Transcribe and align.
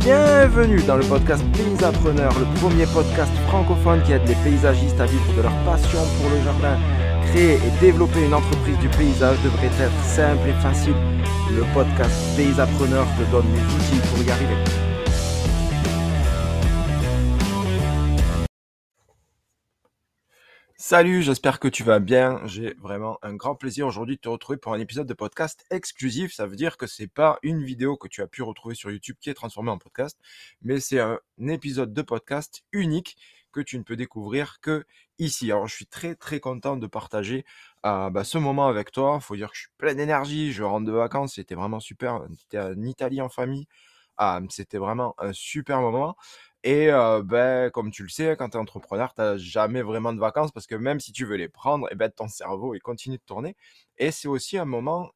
Bienvenue 0.00 0.80
dans 0.84 0.96
le 0.96 1.04
podcast 1.04 1.44
Paysapreneur, 1.52 2.32
le 2.38 2.46
premier 2.58 2.86
podcast 2.86 3.30
francophone 3.48 4.02
qui 4.02 4.12
aide 4.12 4.26
les 4.26 4.34
paysagistes 4.36 4.98
à 4.98 5.04
vivre 5.04 5.36
de 5.36 5.42
leur 5.42 5.52
passion 5.66 5.98
pour 6.16 6.30
le 6.30 6.42
jardin. 6.42 6.78
Créer 7.26 7.56
et 7.56 7.80
développer 7.82 8.24
une 8.24 8.32
entreprise 8.32 8.78
du 8.78 8.88
paysage 8.88 9.36
devrait 9.44 9.66
être 9.66 10.04
simple 10.04 10.48
et 10.48 10.62
facile. 10.62 10.94
Le 11.54 11.64
podcast 11.74 12.16
Paysapreneur 12.34 13.06
te 13.18 13.30
donne 13.30 13.46
les 13.54 13.74
outils 13.74 14.08
pour 14.08 14.24
y 14.24 14.30
arriver. 14.30 14.89
Salut, 20.90 21.22
j'espère 21.22 21.60
que 21.60 21.68
tu 21.68 21.84
vas 21.84 22.00
bien. 22.00 22.40
J'ai 22.46 22.74
vraiment 22.80 23.16
un 23.22 23.36
grand 23.36 23.54
plaisir 23.54 23.86
aujourd'hui 23.86 24.16
de 24.16 24.22
te 24.22 24.28
retrouver 24.28 24.58
pour 24.58 24.74
un 24.74 24.80
épisode 24.80 25.06
de 25.06 25.14
podcast 25.14 25.64
exclusif. 25.70 26.34
Ça 26.34 26.46
veut 26.46 26.56
dire 26.56 26.76
que 26.76 26.88
c'est 26.88 27.06
pas 27.06 27.38
une 27.44 27.62
vidéo 27.62 27.96
que 27.96 28.08
tu 28.08 28.22
as 28.22 28.26
pu 28.26 28.42
retrouver 28.42 28.74
sur 28.74 28.90
YouTube 28.90 29.14
qui 29.20 29.30
est 29.30 29.34
transformée 29.34 29.70
en 29.70 29.78
podcast, 29.78 30.18
mais 30.62 30.80
c'est 30.80 30.98
un 30.98 31.20
épisode 31.46 31.92
de 31.92 32.02
podcast 32.02 32.64
unique 32.72 33.16
que 33.52 33.60
tu 33.60 33.78
ne 33.78 33.84
peux 33.84 33.94
découvrir 33.94 34.58
que 34.60 34.84
ici. 35.20 35.52
Alors 35.52 35.68
je 35.68 35.76
suis 35.76 35.86
très 35.86 36.16
très 36.16 36.40
content 36.40 36.76
de 36.76 36.88
partager 36.88 37.44
euh, 37.86 38.10
bah, 38.10 38.24
ce 38.24 38.38
moment 38.38 38.66
avec 38.66 38.90
toi. 38.90 39.20
Il 39.20 39.24
faut 39.24 39.36
dire 39.36 39.50
que 39.50 39.54
je 39.54 39.60
suis 39.60 39.72
plein 39.78 39.94
d'énergie. 39.94 40.52
Je 40.52 40.64
rentre 40.64 40.86
de 40.86 40.92
vacances, 40.92 41.34
c'était 41.34 41.54
vraiment 41.54 41.78
super. 41.78 42.26
J'étais 42.36 42.58
en 42.58 42.82
Italie 42.82 43.20
en 43.20 43.28
famille. 43.28 43.68
C'était 44.50 44.78
vraiment 44.78 45.14
un 45.18 45.32
super 45.32 45.80
moment. 45.80 46.16
Et 46.62 46.88
ben, 47.24 47.70
comme 47.70 47.90
tu 47.90 48.02
le 48.02 48.08
sais, 48.10 48.36
quand 48.38 48.50
tu 48.50 48.56
es 48.58 48.60
entrepreneur, 48.60 49.14
tu 49.14 49.22
n'as 49.22 49.36
jamais 49.38 49.82
vraiment 49.82 50.12
de 50.12 50.18
vacances 50.20 50.52
parce 50.52 50.66
que 50.66 50.74
même 50.74 51.00
si 51.00 51.12
tu 51.12 51.24
veux 51.24 51.36
les 51.36 51.48
prendre, 51.48 51.88
et 51.90 51.94
ben, 51.94 52.10
ton 52.10 52.28
cerveau 52.28 52.74
continue 52.82 53.16
de 53.16 53.22
tourner. 53.24 53.56
Et 53.98 54.10
c'est 54.10 54.28
aussi 54.28 54.58
un 54.58 54.66
moment 54.66 55.10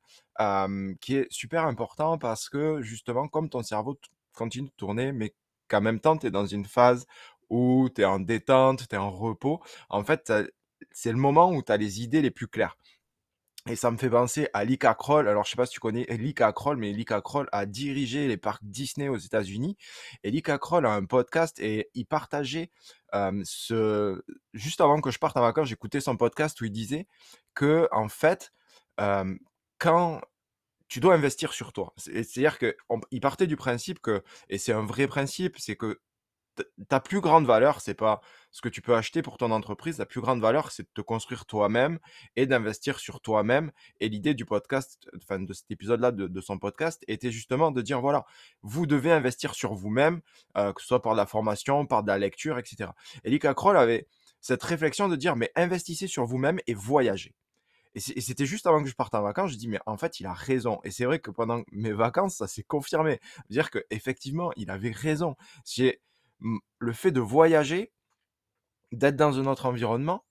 qui 1.01 1.17
est 1.17 1.27
super 1.31 1.65
important 1.67 2.19
parce 2.19 2.49
que 2.49 2.81
justement, 2.83 3.29
comme 3.29 3.49
ton 3.51 3.63
cerveau 3.63 3.99
continue 4.35 4.69
de 4.69 4.73
tourner, 4.77 5.13
mais 5.13 5.35
qu'en 5.69 5.81
même 5.81 6.01
temps, 6.01 6.17
tu 6.17 6.27
es 6.27 6.31
dans 6.31 6.47
une 6.47 6.65
phase 6.65 7.07
où 7.51 7.89
tu 7.95 8.03
es 8.03 8.05
en 8.05 8.21
détente, 8.21 8.89
tu 8.89 8.95
es 8.95 8.99
en 8.99 9.11
repos, 9.11 9.61
en 9.91 10.03
fait, 10.05 10.33
c'est 10.93 11.13
le 11.13 11.19
moment 11.19 11.51
où 11.53 11.63
tu 11.63 11.73
as 11.73 11.77
les 11.77 12.03
idées 12.03 12.23
les 12.23 12.31
plus 12.31 12.49
claires. 12.49 12.77
Et 13.67 13.77
ça 13.77 13.91
me 13.91 13.97
fait 13.97 14.11
penser 14.11 14.49
à 14.53 14.63
Lika 14.63 14.93
Kroll. 14.95 15.27
Alors, 15.27 15.45
je 15.45 15.51
sais 15.51 15.57
pas 15.57 15.65
si 15.65 15.73
tu 15.73 15.81
connais 15.81 16.05
Lika 16.05 16.53
Kroll, 16.53 16.77
mais 16.77 16.93
Lika 16.93 17.23
Kroll 17.23 17.49
a 17.51 17.65
dirigé 17.65 18.29
les 18.29 18.37
parcs 18.37 18.63
Disney 18.63 19.09
aux 19.09 19.17
États-Unis. 19.17 19.79
Et 20.23 20.31
Lika 20.31 20.59
Kroll 20.59 20.85
a 20.85 20.93
un 20.93 21.07
podcast 21.07 21.59
et 21.61 21.89
il 21.95 22.05
partageait 22.05 22.71
ce. 23.45 24.23
Juste 24.53 24.83
avant 24.83 25.01
que 25.01 25.11
je 25.11 25.19
parte 25.19 25.39
en 25.39 25.41
vacances, 25.41 25.69
j'écoutais 25.69 26.03
son 26.03 26.19
podcast 26.19 26.61
où 26.61 26.67
il 26.67 26.73
disait 26.73 27.07
que, 27.55 27.89
en 27.91 28.11
fait, 28.11 28.53
quand 29.79 30.21
tu 30.89 31.01
dois 31.01 31.15
investir 31.15 31.55
sur 31.55 31.73
toi, 31.73 31.95
c'est-à-dire 31.97 32.59
qu'il 32.59 33.21
partait 33.23 33.47
du 33.47 33.57
principe 33.57 33.99
que, 34.01 34.23
et 34.51 34.59
c'est 34.59 34.75
un 34.75 34.85
vrai 34.85 35.07
principe, 35.07 35.57
c'est 35.59 35.77
que 35.77 36.01
ta 36.89 37.01
plus 37.01 37.21
grande 37.21 37.47
valeur, 37.47 37.81
c'est 37.81 37.95
pas 37.95 38.21
ce 38.51 38.61
que 38.61 38.69
tu 38.69 38.83
peux 38.83 38.95
acheter 38.95 39.23
pour 39.23 39.37
ton 39.37 39.51
entreprise. 39.51 39.99
La 39.99 40.07
plus 40.07 40.21
grande 40.21 40.41
valeur, 40.41 40.71
c'est 40.71 40.85
de 40.85 40.89
te 40.95 41.01
construire 41.01 41.47
toi-même 41.47 41.99
et 42.37 42.47
d'investir 42.47 42.99
sur 42.99 43.21
toi-même. 43.21 43.73
Et 44.01 44.09
l'idée 44.09 44.35
du 44.35 44.45
podcast, 44.45 45.09
enfin 45.17 45.41
de 45.41 45.53
cet 45.53 45.71
épisode-là 45.71 46.13
de, 46.13 46.41
son 46.41 46.59
podcast, 46.59 47.03
était 47.09 47.31
justement 47.31 47.71
de 47.71 47.83
dire 47.83 48.01
voilà, 48.01 48.25
vous 48.63 48.87
devez 48.87 49.13
investir 49.13 49.55
sur 49.55 49.75
vous-même, 49.75 50.21
euh, 50.57 50.73
que 50.73 50.81
ce 50.81 50.87
soit 50.87 51.03
par 51.03 51.13
de 51.13 51.19
la 51.19 51.27
formation, 51.27 51.87
par 51.87 52.03
de 52.03 52.09
la 52.09 52.19
lecture, 52.19 52.59
etc. 52.59 52.91
Et 53.25 53.31
Lika 53.31 53.55
Kroll 53.55 53.77
avait 53.77 54.07
cette 54.41 54.63
réflexion 54.63 55.09
de 55.09 55.17
dire 55.17 55.37
mais 55.37 55.51
investissez 55.57 56.07
sur 56.07 56.25
vous-même 56.25 56.61
et 56.67 56.75
voyagez. 56.75 57.35
Et 57.97 58.01
c'était 58.01 58.47
juste 58.47 58.67
avant 58.67 58.83
que 58.83 58.89
je 58.89 58.95
parte 58.95 59.15
en 59.15 59.23
vacances, 59.23 59.53
je 59.53 59.57
dis 59.57 59.69
mais 59.69 59.79
en 59.87 59.97
fait 59.97 60.19
il 60.19 60.27
a 60.27 60.33
raison. 60.33 60.81
Et 60.83 60.91
c'est 60.91 61.05
vrai 61.05 61.21
que 61.21 61.31
pendant 61.31 61.63
mes 61.71 61.93
vacances, 61.93 62.37
ça 62.37 62.49
s'est 62.49 62.65
confirmé. 62.65 63.21
Dire 63.51 63.71
que 63.71 63.85
effectivement 63.91 64.51
il 64.57 64.71
avait 64.71 64.91
raison. 64.91 65.37
J'ai 65.65 66.01
le 66.41 66.93
fait 66.93 67.11
de 67.11 67.21
voyager, 67.21 67.93
d'être 68.93 69.17
dans 69.17 69.39
un 69.39 69.47
autre 69.47 69.67
environnement, 69.67 70.25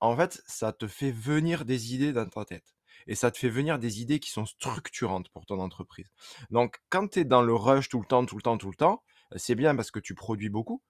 en 0.00 0.16
fait, 0.16 0.42
ça 0.46 0.72
te 0.72 0.86
fait 0.86 1.10
venir 1.10 1.64
des 1.64 1.94
idées 1.94 2.12
dans 2.12 2.26
ta 2.26 2.44
tête. 2.44 2.74
Et 3.06 3.14
ça 3.14 3.30
te 3.30 3.38
fait 3.38 3.48
venir 3.48 3.78
des 3.78 4.00
idées 4.00 4.20
qui 4.20 4.30
sont 4.30 4.46
structurantes 4.46 5.28
pour 5.30 5.46
ton 5.46 5.58
entreprise. 5.58 6.10
Donc, 6.50 6.80
quand 6.90 7.08
tu 7.08 7.20
es 7.20 7.24
dans 7.24 7.42
le 7.42 7.54
rush 7.54 7.88
tout 7.88 8.00
le 8.00 8.06
temps, 8.06 8.24
tout 8.26 8.36
le 8.36 8.42
temps, 8.42 8.58
tout 8.58 8.70
le 8.70 8.76
temps, 8.76 9.02
c'est 9.36 9.54
bien 9.54 9.74
parce 9.74 9.90
que 9.90 10.00
tu 10.00 10.14
produis 10.14 10.50
beaucoup. 10.50 10.82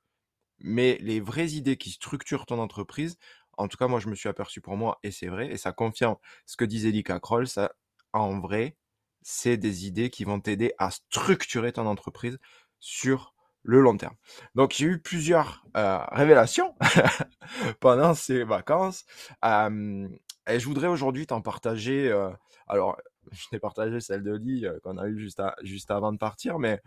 Mais 0.59 0.99
les 1.01 1.21
vraies 1.21 1.51
idées 1.53 1.77
qui 1.77 1.91
structurent 1.91 2.47
ton 2.47 2.59
entreprise, 2.59 3.17
en 3.57 3.69
tout 3.69 3.77
cas, 3.77 3.89
moi, 3.89 4.01
je 4.01 4.09
me 4.09 4.15
suis 4.15 4.29
aperçu 4.29 4.61
pour 4.61 4.77
moi, 4.77 4.99
et 5.03 5.11
c'est 5.11 5.29
vrai, 5.29 5.51
et 5.51 5.57
ça 5.57 5.73
confirme 5.73 6.17
ce 6.47 6.57
que 6.57 6.65
disait 6.65 6.91
Lika 6.91 7.21
Kroll, 7.21 7.47
ça, 7.47 7.73
en 8.13 8.41
vrai, 8.41 8.77
c'est 9.23 9.57
des 9.57 9.87
idées 9.87 10.11
qui 10.11 10.25
vont 10.25 10.41
t'aider 10.41 10.73
à 10.79 10.91
structurer 10.91 11.73
ton 11.73 11.87
entreprise 11.87 12.39
sur 12.79 13.35
le 13.63 13.81
long 13.81 13.97
terme. 13.97 14.15
Donc, 14.55 14.73
j'ai 14.73 14.87
eu 14.87 15.01
plusieurs 15.01 15.65
euh, 15.77 15.99
révélations 16.11 16.75
pendant 17.81 18.15
ces 18.15 18.45
vacances. 18.45 19.05
et 19.43 20.59
je 20.59 20.65
voudrais 20.65 20.89
aujourd'hui 20.89 21.27
t'en 21.27 21.41
partager. 21.41 22.11
Euh, 22.11 22.31
alors, 22.67 22.97
je 23.33 23.47
t'ai 23.51 23.59
partagé 23.59 24.01
celle 24.01 24.23
de 24.23 24.33
Lee 24.33 24.67
euh, 24.67 24.79
qu'on 24.83 24.99
a 24.99 25.07
eu 25.09 25.19
juste, 25.19 25.43
juste 25.63 25.91
avant 25.91 26.13
de 26.13 26.19
partir, 26.19 26.59
mais 26.59 26.81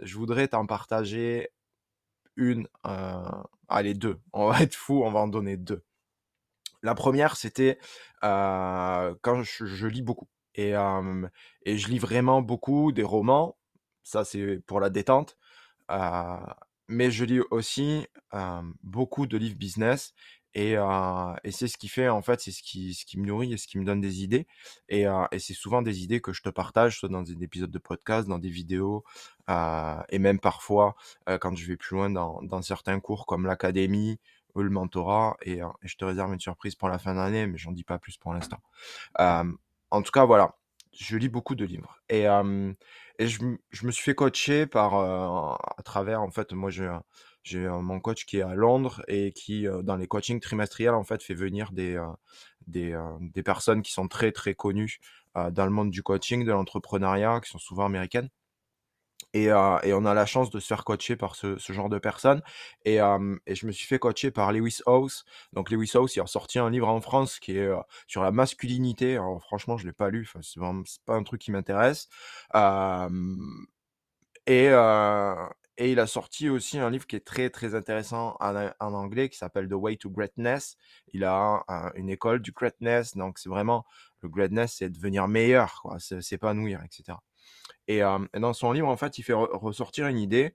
je 0.00 0.16
voudrais 0.16 0.48
t'en 0.48 0.66
partager 0.66 1.48
une. 2.36 2.68
allez, 3.68 3.94
deux. 3.94 4.20
On 4.32 4.48
va 4.50 4.62
être 4.62 4.74
fou, 4.74 5.02
on 5.04 5.10
va 5.10 5.20
en 5.20 5.28
donner 5.28 5.56
deux. 5.56 5.82
La 6.82 6.94
première, 6.94 7.36
c'était 7.36 7.78
quand 8.20 9.42
je, 9.42 9.86
lis 9.86 10.02
beaucoup. 10.02 10.28
Et, 10.54 10.72
et 11.62 11.78
je 11.78 11.88
lis 11.88 11.98
vraiment 11.98 12.42
beaucoup 12.42 12.92
des 12.92 13.02
romans. 13.02 13.56
Ça, 14.02 14.24
c'est 14.24 14.60
pour 14.66 14.80
la 14.80 14.90
détente 14.90 15.37
mais 16.88 17.10
je 17.10 17.24
lis 17.24 17.40
aussi 17.50 18.06
beaucoup 18.82 19.26
de 19.26 19.36
livres 19.36 19.56
business 19.56 20.14
et, 20.54 20.72
et 21.44 21.50
c'est 21.52 21.68
ce 21.68 21.76
qui 21.76 21.88
fait, 21.88 22.08
en 22.08 22.22
fait, 22.22 22.40
c'est 22.40 22.50
ce 22.50 22.62
qui, 22.62 22.94
ce 22.94 23.04
qui 23.04 23.18
me 23.20 23.26
nourrit 23.26 23.52
et 23.52 23.56
ce 23.56 23.68
qui 23.68 23.78
me 23.78 23.84
donne 23.84 24.00
des 24.00 24.22
idées. 24.22 24.46
Et, 24.88 25.04
et 25.32 25.38
c'est 25.38 25.54
souvent 25.54 25.82
des 25.82 26.02
idées 26.02 26.20
que 26.20 26.32
je 26.32 26.42
te 26.42 26.48
partage, 26.48 26.98
soit 26.98 27.08
dans 27.08 27.22
des 27.22 27.42
épisodes 27.42 27.70
de 27.70 27.78
podcast, 27.78 28.26
dans 28.28 28.38
des 28.38 28.50
vidéos, 28.50 29.04
et 29.48 30.18
même 30.18 30.40
parfois 30.40 30.96
quand 31.40 31.54
je 31.56 31.66
vais 31.66 31.76
plus 31.76 31.96
loin 31.96 32.10
dans, 32.10 32.40
dans 32.42 32.62
certains 32.62 32.98
cours 33.00 33.26
comme 33.26 33.46
l'académie 33.46 34.18
ou 34.54 34.62
le 34.62 34.70
mentorat. 34.70 35.36
Et, 35.42 35.60
je 35.82 35.96
te 35.96 36.04
réserve 36.04 36.32
une 36.32 36.40
surprise 36.40 36.74
pour 36.74 36.88
la 36.88 36.98
fin 36.98 37.14
d'année, 37.14 37.46
mais 37.46 37.58
j'en 37.58 37.72
dis 37.72 37.84
pas 37.84 37.98
plus 37.98 38.16
pour 38.16 38.32
l'instant. 38.32 38.60
en 39.18 40.02
tout 40.02 40.12
cas, 40.12 40.24
voilà, 40.24 40.56
je 40.92 41.16
lis 41.16 41.28
beaucoup 41.28 41.54
de 41.54 41.64
livres. 41.64 42.00
Et, 42.08 42.26
et 43.18 43.26
je, 43.26 43.42
me 43.42 43.90
suis 43.90 44.02
fait 44.02 44.14
coacher 44.14 44.66
par, 44.66 44.94
à 44.94 45.82
travers, 45.84 46.22
en 46.22 46.30
fait, 46.30 46.52
moi 46.52 46.70
j'ai, 46.70 47.68
mon 47.68 48.00
coach 48.00 48.26
qui 48.26 48.38
est 48.38 48.42
à 48.42 48.54
Londres 48.54 49.02
et 49.08 49.32
qui, 49.32 49.66
dans 49.82 49.96
les 49.96 50.06
coachings 50.06 50.40
trimestriels, 50.40 50.94
en 50.94 51.04
fait, 51.04 51.22
fait 51.22 51.34
venir 51.34 51.72
des, 51.72 52.00
des 52.66 53.42
personnes 53.44 53.82
qui 53.82 53.92
sont 53.92 54.08
très, 54.08 54.32
très 54.32 54.54
connues 54.54 54.98
dans 55.34 55.64
le 55.64 55.70
monde 55.70 55.90
du 55.90 56.02
coaching, 56.02 56.44
de 56.44 56.52
l'entrepreneuriat, 56.52 57.40
qui 57.40 57.50
sont 57.50 57.58
souvent 57.58 57.86
américaines. 57.86 58.28
Et, 59.34 59.52
on 59.52 60.04
a 60.04 60.14
la 60.14 60.26
chance 60.26 60.50
de 60.50 60.60
se 60.60 60.66
faire 60.66 60.84
coacher 60.84 61.16
par 61.16 61.36
ce, 61.36 61.58
genre 61.58 61.88
de 61.88 61.98
personnes. 61.98 62.42
Et, 62.84 62.96
je 62.98 63.66
me 63.66 63.72
suis 63.72 63.86
fait 63.86 63.98
coacher 63.98 64.30
par 64.30 64.52
Lewis 64.52 64.80
House. 64.86 65.24
Donc 65.52 65.70
Lewis 65.70 65.92
House, 65.94 66.16
il 66.16 66.20
a 66.20 66.26
sorti 66.26 66.58
un 66.58 66.70
livre 66.70 66.88
en 66.88 67.00
France 67.00 67.38
qui 67.38 67.56
est 67.58 67.70
sur 68.06 68.22
la 68.22 68.32
masculinité. 68.32 69.14
Alors 69.14 69.42
franchement, 69.42 69.76
je 69.76 69.84
ne 69.84 69.88
l'ai 69.90 69.94
pas 69.94 70.10
lu. 70.10 70.26
Enfin, 70.28 70.40
c'est, 70.42 70.60
pas 71.04 71.14
un 71.14 71.22
truc 71.22 71.40
qui 71.40 71.50
m'intéresse. 71.52 72.08
et, 74.46 74.68
il 75.80 76.00
a 76.00 76.06
sorti 76.06 76.48
aussi 76.48 76.78
un 76.78 76.90
livre 76.90 77.06
qui 77.06 77.16
est 77.16 77.24
très 77.24 77.50
très 77.50 77.74
intéressant 77.74 78.36
en, 78.40 78.72
anglais 78.94 79.28
qui 79.28 79.38
s'appelle 79.38 79.68
The 79.68 79.74
Way 79.74 79.96
to 79.98 80.10
Greatness. 80.10 80.76
Il 81.12 81.24
a 81.24 81.64
une 81.94 82.08
école 82.10 82.40
du 82.40 82.52
greatness. 82.52 83.16
Donc 83.16 83.38
c'est 83.38 83.48
vraiment 83.50 83.84
le 84.22 84.28
greatness, 84.28 84.76
c'est 84.78 84.90
devenir 84.90 85.28
meilleur, 85.28 85.80
quoi. 85.82 85.98
C'est, 86.00 86.20
s'épanouir, 86.22 86.82
etc. 86.84 87.18
Et, 87.88 88.00
dans 88.34 88.52
son 88.52 88.72
livre, 88.72 88.88
en 88.88 88.96
fait, 88.96 89.18
il 89.18 89.22
fait 89.22 89.32
ressortir 89.32 90.06
une 90.06 90.18
idée 90.18 90.54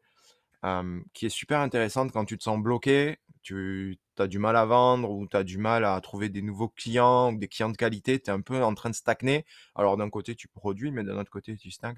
qui 1.13 1.25
est 1.25 1.29
super 1.29 1.59
intéressante 1.59 2.11
quand 2.11 2.25
tu 2.25 2.37
te 2.37 2.43
sens 2.43 2.61
bloqué, 2.61 3.19
tu 3.41 3.99
as 4.17 4.27
du 4.27 4.39
mal 4.39 4.55
à 4.55 4.65
vendre 4.65 5.11
ou 5.11 5.27
tu 5.27 5.35
as 5.35 5.43
du 5.43 5.57
mal 5.57 5.83
à 5.83 5.99
trouver 5.99 6.29
des 6.29 6.41
nouveaux 6.41 6.69
clients 6.69 7.33
ou 7.33 7.37
des 7.37 7.49
clients 7.49 7.69
de 7.69 7.75
qualité, 7.75 8.19
tu 8.19 8.29
es 8.29 8.33
un 8.33 8.39
peu 8.39 8.63
en 8.63 8.73
train 8.73 8.89
de 8.89 8.95
stagner. 8.95 9.45
Alors 9.75 9.97
d'un 9.97 10.09
côté, 10.09 10.35
tu 10.35 10.47
produis, 10.47 10.91
mais 10.91 11.03
d'un 11.03 11.17
autre 11.17 11.31
côté, 11.31 11.57
tu 11.57 11.69
stagnes. 11.69 11.97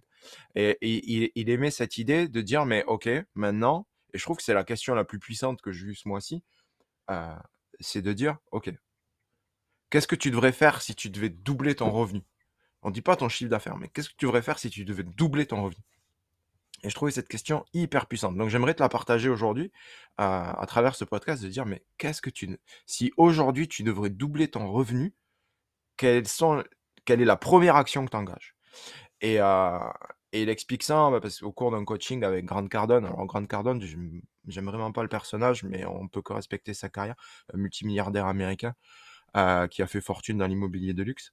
Et, 0.56 0.78
il, 0.82 1.50
aimait 1.50 1.72
cette 1.72 1.98
idée 1.98 2.28
de 2.28 2.42
dire, 2.42 2.66
mais 2.66 2.84
ok, 2.86 3.10
maintenant, 3.36 3.88
et 4.14 4.18
je 4.18 4.24
trouve 4.24 4.38
que 4.38 4.44
c'est 4.44 4.54
la 4.54 4.64
question 4.64 4.96
la 4.96 5.04
plus 5.04 5.20
puissante 5.20 5.62
que 5.62 5.72
j'ai 5.72 5.88
eue 5.88 5.96
ce 5.96 6.08
mois-ci, 6.08 6.44
c'est 7.80 8.02
de 8.02 8.14
dire, 8.14 8.38
ok, 8.52 8.72
qu'est-ce 9.90 10.08
que 10.08 10.16
tu 10.16 10.32
devrais 10.32 10.54
faire 10.54 10.82
si 10.82 10.96
tu 10.96 11.10
devais 11.10 11.30
doubler 11.30 11.76
ton 11.76 11.92
revenu? 11.92 12.22
On 12.86 12.90
ne 12.90 12.94
dit 12.94 13.02
pas 13.02 13.16
ton 13.16 13.30
chiffre 13.30 13.50
d'affaires, 13.50 13.78
mais 13.78 13.90
qu'est-ce 13.90 14.10
que 14.10 14.16
tu 14.16 14.26
devrais 14.26 14.44
faire 14.44 14.60
si 14.60 14.70
tu 14.70 14.86
devais 14.86 15.04
doubler 15.04 15.48
ton 15.48 15.64
revenu? 15.64 15.82
Et 16.84 16.90
je 16.90 16.94
trouvais 16.94 17.10
cette 17.10 17.28
question 17.28 17.66
hyper 17.74 18.06
puissante. 18.06 18.38
Donc 18.38 18.50
j'aimerais 18.50 18.76
te 18.76 18.84
la 18.84 18.90
partager 18.90 19.28
aujourd'hui 19.28 19.72
à 20.18 20.64
travers 20.68 20.94
ce 20.96 21.04
podcast, 21.04 21.42
de 21.42 21.48
dire, 21.48 21.66
mais 21.66 21.84
qu'est-ce 21.98 22.22
que 22.22 22.30
tu... 22.30 22.60
Si 22.86 23.12
aujourd'hui 23.18 23.68
tu 23.68 23.82
devrais 23.82 24.12
doubler 24.12 24.50
ton 24.50 24.72
revenu, 24.72 25.16
quelles 25.98 26.28
sont, 26.28 26.64
quelle 27.06 27.22
est 27.22 27.26
la 27.26 27.38
première 27.38 27.76
action 27.76 28.06
que 28.06 28.12
tu 28.12 28.18
engages 28.18 28.56
et, 29.22 29.38
et 29.38 30.44
il 30.44 30.50
explique 30.50 30.84
ça 30.84 31.10
bah, 31.10 31.20
parce 31.20 31.40
qu'au 31.40 31.52
cours 31.52 31.72
d'un 31.72 31.86
coaching 31.86 32.24
avec 32.24 32.46
Grant 32.46 32.68
Cardone, 32.68 33.06
alors 33.06 33.26
Grant 33.26 33.48
Cardone, 33.48 33.82
j'aime 34.48 34.66
vraiment 34.66 34.92
pas 34.92 35.02
le 35.02 35.10
personnage, 35.10 35.64
mais 35.64 35.86
on 35.86 36.08
peut 36.08 36.22
que 36.22 36.34
respecter 36.34 36.76
sa 36.76 36.90
carrière, 36.90 37.16
multimilliardaire 37.56 38.28
américain 38.28 38.76
euh, 39.36 39.68
qui 39.68 39.82
a 39.82 39.88
fait 39.88 40.02
fortune 40.02 40.38
dans 40.38 40.46
l'immobilier 40.46 40.94
de 40.94 41.02
luxe. 41.02 41.32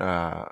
Euh, 0.00 0.44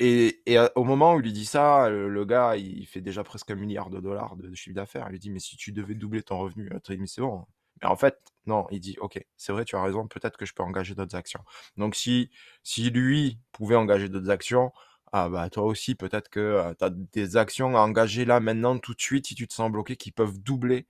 et, 0.00 0.58
au 0.76 0.84
moment 0.84 1.14
où 1.14 1.20
il 1.20 1.24
lui 1.24 1.32
dit 1.32 1.44
ça, 1.44 1.90
le, 1.90 2.24
gars, 2.24 2.56
il 2.56 2.86
fait 2.86 3.02
déjà 3.02 3.22
presque 3.22 3.50
un 3.50 3.54
milliard 3.54 3.90
de 3.90 4.00
dollars 4.00 4.36
de, 4.36 4.54
chiffre 4.54 4.74
d'affaires. 4.74 5.06
Il 5.08 5.12
lui 5.12 5.18
dit, 5.18 5.30
mais 5.30 5.40
si 5.40 5.56
tu 5.56 5.72
devais 5.72 5.94
doubler 5.94 6.22
ton 6.22 6.38
revenu, 6.38 6.70
mais 6.70 7.06
c'est 7.06 7.20
bon. 7.20 7.46
Mais 7.82 7.88
en 7.88 7.96
fait, 7.96 8.18
non, 8.46 8.66
il 8.70 8.80
dit, 8.80 8.96
ok, 9.00 9.22
c'est 9.36 9.52
vrai, 9.52 9.64
tu 9.64 9.76
as 9.76 9.82
raison, 9.82 10.08
peut-être 10.08 10.36
que 10.38 10.46
je 10.46 10.54
peux 10.54 10.62
engager 10.62 10.94
d'autres 10.94 11.16
actions. 11.16 11.40
Donc 11.76 11.94
si, 11.94 12.30
si 12.62 12.90
lui 12.90 13.38
pouvait 13.52 13.76
engager 13.76 14.08
d'autres 14.08 14.30
actions, 14.30 14.72
ah 15.12 15.28
bah 15.28 15.50
toi 15.50 15.64
aussi, 15.64 15.94
peut-être 15.94 16.28
que 16.30 16.40
euh, 16.40 16.74
tu 16.78 16.84
as 16.84 16.90
des 16.90 17.36
actions 17.36 17.76
à 17.76 17.80
engager 17.80 18.24
là, 18.24 18.40
maintenant, 18.40 18.78
tout 18.78 18.94
de 18.94 19.00
suite, 19.00 19.26
si 19.26 19.34
tu 19.34 19.48
te 19.48 19.54
sens 19.54 19.70
bloqué, 19.70 19.96
qui 19.96 20.12
peuvent 20.12 20.38
doubler, 20.40 20.86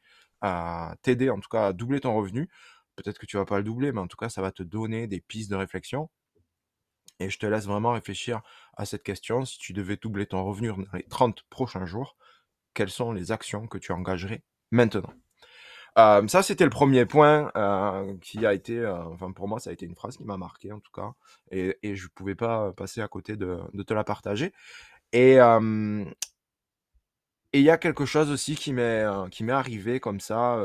t'aider 1.02 1.30
en 1.30 1.40
tout 1.40 1.48
cas 1.48 1.68
à 1.68 1.72
doubler 1.72 2.00
ton 2.00 2.14
revenu. 2.14 2.48
Peut-être 2.96 3.18
que 3.18 3.26
tu 3.26 3.36
vas 3.36 3.44
pas 3.46 3.58
le 3.58 3.64
doubler, 3.64 3.92
mais 3.92 4.00
en 4.00 4.08
tout 4.08 4.16
cas, 4.16 4.28
ça 4.28 4.42
va 4.42 4.52
te 4.52 4.62
donner 4.62 5.06
des 5.06 5.20
pistes 5.20 5.50
de 5.50 5.56
réflexion. 5.56 6.10
Et 7.20 7.30
je 7.30 7.38
te 7.38 7.46
laisse 7.46 7.66
vraiment 7.66 7.92
réfléchir 7.92 8.40
à 8.76 8.86
cette 8.86 9.02
question. 9.02 9.44
Si 9.44 9.58
tu 9.58 9.72
devais 9.72 9.96
doubler 9.96 10.26
ton 10.26 10.42
revenu 10.44 10.68
dans 10.68 10.76
les 10.94 11.04
30 11.04 11.42
prochains 11.50 11.86
jours, 11.86 12.16
quelles 12.74 12.90
sont 12.90 13.12
les 13.12 13.30
actions 13.30 13.66
que 13.66 13.78
tu 13.78 13.92
engagerais 13.92 14.42
maintenant? 14.70 15.12
Euh, 15.98 16.26
ça, 16.28 16.42
c'était 16.42 16.64
le 16.64 16.70
premier 16.70 17.04
point 17.04 17.50
euh, 17.56 18.16
qui 18.22 18.46
a 18.46 18.54
été, 18.54 18.78
euh, 18.78 19.02
enfin 19.04 19.32
pour 19.32 19.48
moi, 19.48 19.60
ça 19.60 19.70
a 19.70 19.72
été 19.72 19.86
une 19.86 19.94
phrase 19.94 20.16
qui 20.16 20.24
m'a 20.24 20.36
marqué 20.36 20.72
en 20.72 20.80
tout 20.80 20.92
cas, 20.92 21.12
et, 21.50 21.76
je 21.82 22.04
ne 22.04 22.08
pouvais 22.08 22.34
pas 22.34 22.72
passer 22.72 23.00
à 23.00 23.08
côté 23.08 23.36
de, 23.36 23.60
te 23.86 23.94
la 23.94 24.04
partager. 24.04 24.52
Et 25.12 25.38
il 27.52 27.62
y 27.62 27.70
a 27.70 27.78
quelque 27.78 28.04
chose 28.06 28.30
aussi 28.30 28.54
qui 28.54 28.72
m'est 28.72 29.04
qui 29.30 29.42
m'est 29.44 29.52
arrivé 29.52 29.98
comme 29.98 30.20
ça 30.20 30.64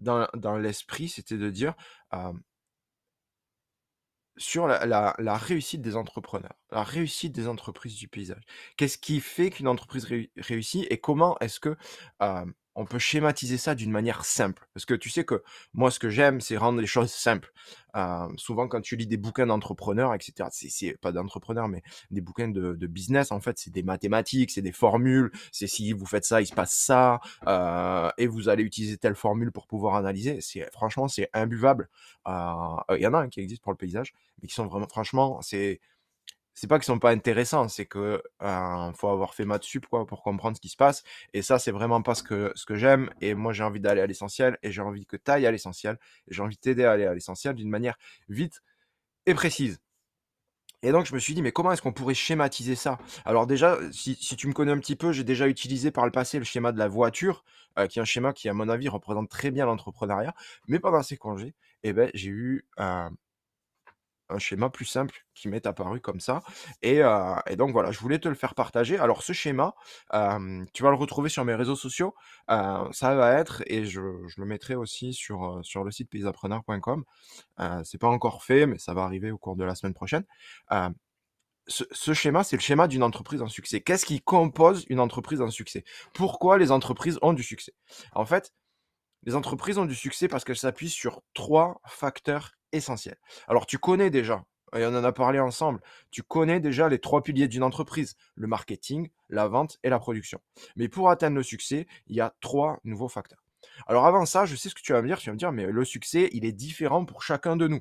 dans, 0.00 0.26
dans 0.34 0.56
l'esprit, 0.58 1.08
c'était 1.08 1.38
de 1.38 1.50
dire 1.50 1.74
sur 4.36 4.66
la, 4.66 5.36
réussite 5.36 5.82
des 5.82 5.96
entrepreneurs, 5.96 6.56
la 6.70 6.82
réussite 6.82 7.32
des 7.32 7.48
entreprises 7.48 7.96
du 7.96 8.08
paysage. 8.08 8.42
Qu'est-ce 8.76 8.98
qui 8.98 9.20
fait 9.20 9.50
qu'une 9.50 9.68
entreprise 9.68 10.06
réussit 10.36 10.86
et 10.90 10.98
comment 10.98 11.38
est-ce 11.40 11.60
que 11.60 11.76
on 12.76 12.84
peut 12.84 12.98
schématiser 12.98 13.56
ça 13.56 13.74
d'une 13.74 13.90
manière 13.90 14.24
simple. 14.24 14.68
Parce 14.74 14.84
que 14.84 14.92
tu 14.94 15.08
sais 15.08 15.24
que 15.24 15.42
moi, 15.72 15.90
ce 15.90 15.98
que 15.98 16.10
j'aime, 16.10 16.42
c'est 16.42 16.58
rendre 16.58 16.78
les 16.78 16.86
choses 16.86 17.10
simples. 17.10 17.52
Euh, 17.96 18.28
souvent, 18.36 18.68
quand 18.68 18.82
tu 18.82 18.96
lis 18.96 19.06
des 19.06 19.16
bouquins 19.16 19.46
d'entrepreneurs, 19.46 20.12
etc., 20.14 20.50
c'est 20.50 20.98
pas 21.00 21.10
d'entrepreneurs, 21.10 21.68
mais 21.68 21.82
des 22.10 22.20
bouquins 22.20 22.48
de, 22.48 22.86
business, 22.86 23.32
en 23.32 23.40
fait, 23.40 23.58
c'est 23.58 23.72
des 23.72 23.82
mathématiques, 23.82 24.50
c'est 24.50 24.62
des 24.62 24.72
formules, 24.72 25.32
c'est 25.50 25.66
si 25.66 25.92
vous 25.92 26.04
faites 26.04 26.26
ça, 26.26 26.42
il 26.42 26.46
se 26.46 26.54
passe 26.54 26.74
ça, 26.74 27.20
euh, 27.46 28.10
et 28.18 28.26
vous 28.26 28.50
allez 28.50 28.62
utiliser 28.62 28.98
telle 28.98 29.14
formule 29.14 29.50
pour 29.50 29.66
pouvoir 29.66 29.94
analyser. 29.96 30.42
C'est 30.42 30.70
Franchement, 30.70 31.08
c'est 31.08 31.30
imbuvable. 31.32 31.88
Euh, 32.28 32.76
il 32.90 33.00
y 33.00 33.06
en 33.06 33.14
a 33.14 33.18
un 33.18 33.28
qui 33.30 33.40
existe 33.40 33.62
pour 33.62 33.72
le 33.72 33.78
paysage, 33.78 34.12
mais 34.42 34.48
qui 34.48 34.54
sont 34.54 34.66
vraiment, 34.66 34.86
franchement, 34.88 35.40
c'est 35.40 35.80
c'est 36.56 36.66
pas 36.66 36.78
qu'ils 36.78 36.86
sont 36.86 36.98
pas 36.98 37.10
intéressants, 37.10 37.68
c'est 37.68 37.84
que 37.84 38.22
faut 38.40 39.08
avoir 39.08 39.34
fait 39.34 39.44
maths 39.44 39.62
sup 39.62 39.86
quoi 39.86 40.06
pour 40.06 40.22
comprendre 40.22 40.56
ce 40.56 40.60
qui 40.60 40.70
se 40.70 40.76
passe. 40.76 41.04
Et 41.34 41.42
ça, 41.42 41.58
c'est 41.58 41.70
vraiment 41.70 42.00
pas 42.00 42.14
ce 42.14 42.22
que 42.22 42.50
ce 42.54 42.64
que 42.64 42.76
j'aime. 42.76 43.10
Et 43.20 43.34
moi, 43.34 43.52
j'ai 43.52 43.62
envie 43.62 43.78
d'aller 43.78 44.00
à 44.00 44.06
l'essentiel 44.06 44.58
et 44.62 44.72
j'ai 44.72 44.80
envie 44.80 45.04
que 45.04 45.18
tu 45.18 45.30
ailles 45.30 45.46
à 45.46 45.50
l'essentiel. 45.50 45.98
J'ai 46.28 46.42
envie 46.42 46.56
de 46.56 46.60
t'aider 46.60 46.84
à 46.84 46.92
aller 46.92 47.04
à 47.04 47.12
l'essentiel 47.12 47.54
d'une 47.54 47.68
manière 47.68 47.98
vite 48.30 48.62
et 49.26 49.34
précise. 49.34 49.80
Et 50.82 50.92
donc, 50.92 51.04
je 51.06 51.14
me 51.14 51.18
suis 51.18 51.34
dit, 51.34 51.42
mais 51.42 51.52
comment 51.52 51.72
est-ce 51.72 51.82
qu'on 51.82 51.92
pourrait 51.92 52.14
schématiser 52.14 52.74
ça? 52.74 52.98
Alors 53.24 53.46
déjà, 53.46 53.78
si, 53.92 54.16
tu 54.16 54.46
me 54.46 54.52
connais 54.52 54.72
un 54.72 54.78
petit 54.78 54.96
peu, 54.96 55.12
j'ai 55.12 55.24
déjà 55.24 55.48
utilisé 55.48 55.90
par 55.90 56.06
le 56.06 56.10
passé 56.10 56.38
le 56.38 56.44
schéma 56.44 56.72
de 56.72 56.78
la 56.78 56.88
voiture, 56.88 57.44
qui 57.90 57.98
est 57.98 58.02
un 58.02 58.06
schéma 58.06 58.32
qui, 58.32 58.48
à 58.48 58.54
mon 58.54 58.68
avis, 58.68 58.88
représente 58.88 59.28
très 59.28 59.50
bien 59.50 59.66
l'entrepreneuriat. 59.66 60.34
Mais 60.68 60.78
pendant 60.78 61.02
ces 61.02 61.16
congés, 61.18 61.54
eh 61.82 61.92
ben, 61.92 62.10
j'ai 62.14 62.30
eu 62.30 62.64
un 62.78 63.10
un 64.28 64.38
schéma 64.38 64.70
plus 64.70 64.84
simple 64.84 65.24
qui 65.34 65.48
m'est 65.48 65.66
apparu 65.66 66.00
comme 66.00 66.20
ça. 66.20 66.42
Et, 66.82 67.00
donc 67.56 67.72
voilà, 67.72 67.90
je 67.90 67.98
voulais 68.00 68.18
te 68.18 68.28
le 68.28 68.34
faire 68.34 68.54
partager. 68.54 68.98
Alors 68.98 69.22
ce 69.22 69.32
schéma, 69.32 69.74
tu 70.10 70.82
vas 70.82 70.90
le 70.90 70.96
retrouver 70.96 71.28
sur 71.28 71.44
mes 71.44 71.54
réseaux 71.54 71.76
sociaux. 71.76 72.14
ça 72.48 73.14
va 73.14 73.32
être, 73.34 73.62
et 73.66 73.84
je, 73.84 74.00
le 74.00 74.44
mettrai 74.44 74.74
aussi 74.74 75.12
sur, 75.12 75.60
sur 75.62 75.84
le 75.84 75.90
site 75.90 76.10
paysappreneur.com. 76.10 77.04
c'est 77.84 77.98
pas 77.98 78.08
encore 78.08 78.44
fait, 78.44 78.66
mais 78.66 78.78
ça 78.78 78.94
va 78.94 79.02
arriver 79.02 79.30
au 79.30 79.38
cours 79.38 79.56
de 79.56 79.64
la 79.64 79.74
semaine 79.74 79.94
prochaine. 79.94 80.24
Ce, 81.68 82.14
schéma, 82.14 82.44
c'est 82.44 82.56
le 82.56 82.62
schéma 82.62 82.86
d'une 82.86 83.02
entreprise 83.02 83.42
en 83.42 83.48
succès. 83.48 83.80
Qu'est-ce 83.80 84.06
qui 84.06 84.20
compose 84.20 84.84
une 84.88 85.00
entreprise 85.00 85.40
en 85.40 85.50
succès? 85.50 85.84
Pourquoi 86.14 86.58
les 86.58 86.70
entreprises 86.70 87.18
ont 87.22 87.32
du 87.32 87.42
succès? 87.42 87.74
En 88.12 88.24
fait, 88.24 88.52
les 89.24 89.34
entreprises 89.34 89.76
ont 89.76 89.84
du 89.84 89.96
succès 89.96 90.28
parce 90.28 90.44
qu'elles 90.44 90.56
s'appuient 90.56 90.90
sur 90.90 91.22
trois 91.34 91.80
facteurs 91.88 92.52
essentiels. 92.76 93.18
Alors 93.48 93.66
tu 93.66 93.78
connais 93.78 94.10
déjà, 94.10 94.44
et 94.76 94.84
on 94.84 94.88
en 94.88 95.04
a 95.04 95.12
parlé 95.12 95.38
ensemble, 95.38 95.80
tu 96.10 96.22
connais 96.22 96.60
déjà 96.60 96.88
les 96.88 96.98
trois 96.98 97.22
piliers 97.22 97.48
d'une 97.48 97.62
entreprise, 97.62 98.16
le 98.34 98.46
marketing, 98.46 99.10
la 99.28 99.48
vente 99.48 99.78
et 99.82 99.88
la 99.88 99.98
production. 99.98 100.40
Mais 100.76 100.88
pour 100.88 101.10
atteindre 101.10 101.36
le 101.36 101.42
succès, 101.42 101.86
il 102.06 102.16
y 102.16 102.20
a 102.20 102.34
trois 102.40 102.80
nouveaux 102.84 103.08
facteurs. 103.08 103.42
Alors 103.86 104.06
avant 104.06 104.26
ça, 104.26 104.46
je 104.46 104.56
sais 104.56 104.68
ce 104.68 104.74
que 104.74 104.80
tu 104.80 104.92
vas 104.92 105.02
me 105.02 105.08
dire, 105.08 105.18
tu 105.18 105.28
vas 105.28 105.34
me 105.34 105.38
dire, 105.38 105.52
mais 105.52 105.66
le 105.66 105.84
succès, 105.84 106.28
il 106.32 106.44
est 106.44 106.52
différent 106.52 107.04
pour 107.04 107.22
chacun 107.22 107.56
de 107.56 107.68
nous. 107.68 107.80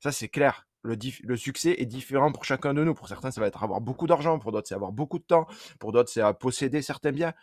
Ça, 0.00 0.12
c'est 0.12 0.28
clair. 0.28 0.66
Le, 0.82 1.36
succès 1.36 1.76
est 1.78 1.86
différent 1.86 2.32
pour 2.32 2.44
chacun 2.44 2.72
de 2.72 2.82
nous. 2.82 2.94
Pour 2.94 3.08
certains, 3.08 3.30
ça 3.30 3.40
va 3.40 3.46
être 3.46 3.62
avoir 3.62 3.82
beaucoup 3.82 4.06
d'argent, 4.06 4.38
pour 4.38 4.50
d'autres, 4.50 4.66
c'est 4.66 4.74
avoir 4.74 4.92
beaucoup 4.92 5.18
de 5.18 5.24
temps, 5.24 5.46
pour 5.78 5.92
d'autres, 5.92 6.10
c'est 6.10 6.22
posséder 6.38 6.80
certains 6.80 7.12
biens, 7.12 7.34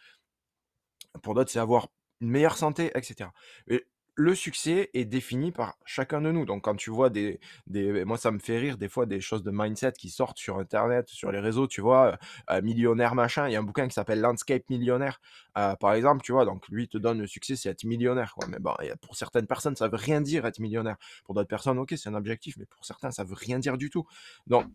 pour 1.22 1.36
d'autres, 1.36 1.52
c'est 1.52 1.60
avoir 1.60 1.90
une 2.20 2.30
meilleure 2.30 2.58
santé, 2.58 2.92
etc. 2.96 3.30
Et 3.68 3.86
le 4.18 4.34
succès 4.34 4.90
est 4.96 5.06
défini 5.06 5.52
par 5.52 5.78
chacun 5.86 6.22
de 6.22 6.32
nous. 6.32 6.44
Donc 6.46 6.64
quand 6.64 6.76
tu 6.76 6.90
vois 6.90 7.12
des, 7.12 7.40
des 7.68 8.04
moi 8.04 8.18
ça 8.18 8.32
me 8.32 8.40
fait 8.40 8.58
rire 8.58 8.78
des 8.78 8.90
fois 8.90 9.06
des 9.06 9.22
choses 9.22 9.44
de 9.44 9.52
mindset 9.54 9.94
qui 9.94 10.10
sortent 10.10 10.40
sur 10.40 10.58
internet, 10.58 11.08
sur 11.08 11.32
les 11.32 11.40
réseaux, 11.40 11.68
tu 11.68 11.82
vois, 11.82 12.08
euh, 12.08 12.16
euh, 12.50 12.62
millionnaire 12.64 13.14
machin, 13.14 13.48
il 13.48 13.54
y 13.54 13.56
a 13.56 13.60
un 13.60 13.64
bouquin 13.64 13.88
qui 13.88 13.94
s'appelle 13.94 14.20
Landscape 14.20 14.68
Millionnaire 14.72 15.22
euh, 15.60 15.76
par 15.76 15.94
exemple, 15.94 16.24
tu 16.24 16.32
vois, 16.32 16.46
donc 16.46 16.68
lui 16.68 16.88
te 16.88 16.98
donne 16.98 17.20
le 17.20 17.28
succès 17.28 17.56
c'est 17.56 17.70
être 17.70 17.84
millionnaire. 17.84 18.36
Mais 18.50 18.58
bon, 18.60 18.74
pour 19.02 19.16
certaines 19.16 19.46
personnes 19.48 19.76
ça 19.76 19.88
veut 19.88 19.98
rien 19.98 20.20
dire 20.20 20.48
être 20.48 20.60
millionnaire. 20.60 20.98
Pour 21.24 21.36
d'autres 21.36 21.48
personnes, 21.48 21.78
OK, 21.78 21.94
c'est 21.96 22.10
un 22.10 22.16
objectif, 22.16 22.58
mais 22.58 22.66
pour 22.66 22.84
certains 22.86 23.12
ça 23.12 23.24
veut 23.24 23.36
rien 23.36 23.60
dire 23.60 23.78
du 23.78 23.92
tout. 23.92 24.08
Donc 24.48 24.66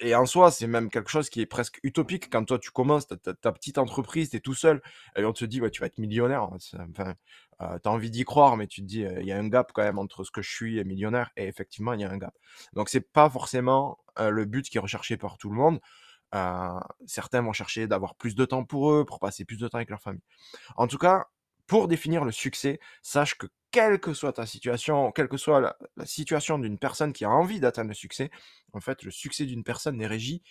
et 0.00 0.14
en 0.14 0.26
soi, 0.26 0.50
c'est 0.50 0.66
même 0.66 0.90
quelque 0.90 1.10
chose 1.10 1.30
qui 1.30 1.40
est 1.40 1.46
presque 1.46 1.78
utopique 1.82 2.30
quand 2.30 2.44
toi 2.44 2.58
tu 2.58 2.70
commences 2.70 3.06
ta, 3.06 3.52
petite 3.52 3.78
entreprise, 3.78 4.30
tu 4.30 4.36
es 4.36 4.40
tout 4.40 4.54
seul, 4.54 4.82
et 5.16 5.24
on 5.24 5.32
te 5.32 5.44
dit, 5.44 5.60
ouais, 5.60 5.70
tu 5.70 5.80
vas 5.80 5.86
être 5.86 5.98
millionnaire. 5.98 6.42
Enfin, 6.44 7.14
euh, 7.62 7.78
tu 7.82 7.88
as 7.88 7.92
envie 7.92 8.10
d'y 8.10 8.24
croire, 8.24 8.56
mais 8.56 8.66
tu 8.66 8.80
te 8.82 8.86
dis, 8.86 9.00
il 9.02 9.26
y 9.26 9.32
a 9.32 9.38
un 9.38 9.48
gap 9.48 9.72
quand 9.72 9.82
même 9.82 9.98
entre 9.98 10.24
ce 10.24 10.30
que 10.30 10.42
je 10.42 10.50
suis 10.50 10.78
et 10.78 10.84
millionnaire, 10.84 11.30
et 11.36 11.46
effectivement, 11.46 11.92
il 11.92 12.00
y 12.00 12.04
a 12.04 12.10
un 12.10 12.18
gap. 12.18 12.34
Donc, 12.72 12.88
c'est 12.88 13.12
pas 13.12 13.30
forcément 13.30 13.98
euh, 14.18 14.30
le 14.30 14.44
but 14.44 14.68
qui 14.68 14.78
est 14.78 14.80
recherché 14.80 15.16
par 15.16 15.38
tout 15.38 15.50
le 15.50 15.56
monde. 15.56 15.80
Euh, 16.34 16.80
certains 17.06 17.42
vont 17.42 17.52
chercher 17.52 17.86
d'avoir 17.86 18.14
plus 18.16 18.34
de 18.34 18.44
temps 18.44 18.64
pour 18.64 18.92
eux, 18.92 19.04
pour 19.04 19.20
passer 19.20 19.44
plus 19.44 19.58
de 19.58 19.68
temps 19.68 19.78
avec 19.78 19.90
leur 19.90 20.00
famille. 20.00 20.22
En 20.76 20.86
tout 20.88 20.98
cas, 20.98 21.26
pour 21.66 21.88
définir 21.88 22.24
le 22.24 22.32
succès, 22.32 22.80
sache 23.02 23.36
que 23.36 23.46
quelle 23.74 23.98
que 23.98 24.14
soit 24.14 24.34
ta 24.34 24.46
situation, 24.46 25.10
quelle 25.10 25.26
que 25.26 25.36
soit 25.36 25.60
la, 25.60 26.06
situation 26.06 26.60
d'une 26.60 26.78
personne 26.78 27.12
qui 27.12 27.24
a 27.24 27.30
envie 27.30 27.58
d'atteindre 27.58 27.88
le 27.88 27.94
succès, 27.94 28.30
en 28.72 28.78
fait, 28.78 29.02
le 29.02 29.10
succès 29.10 29.46
d'une 29.46 29.64
personne 29.64 29.96
n'est 29.96 30.06
régi, 30.06 30.44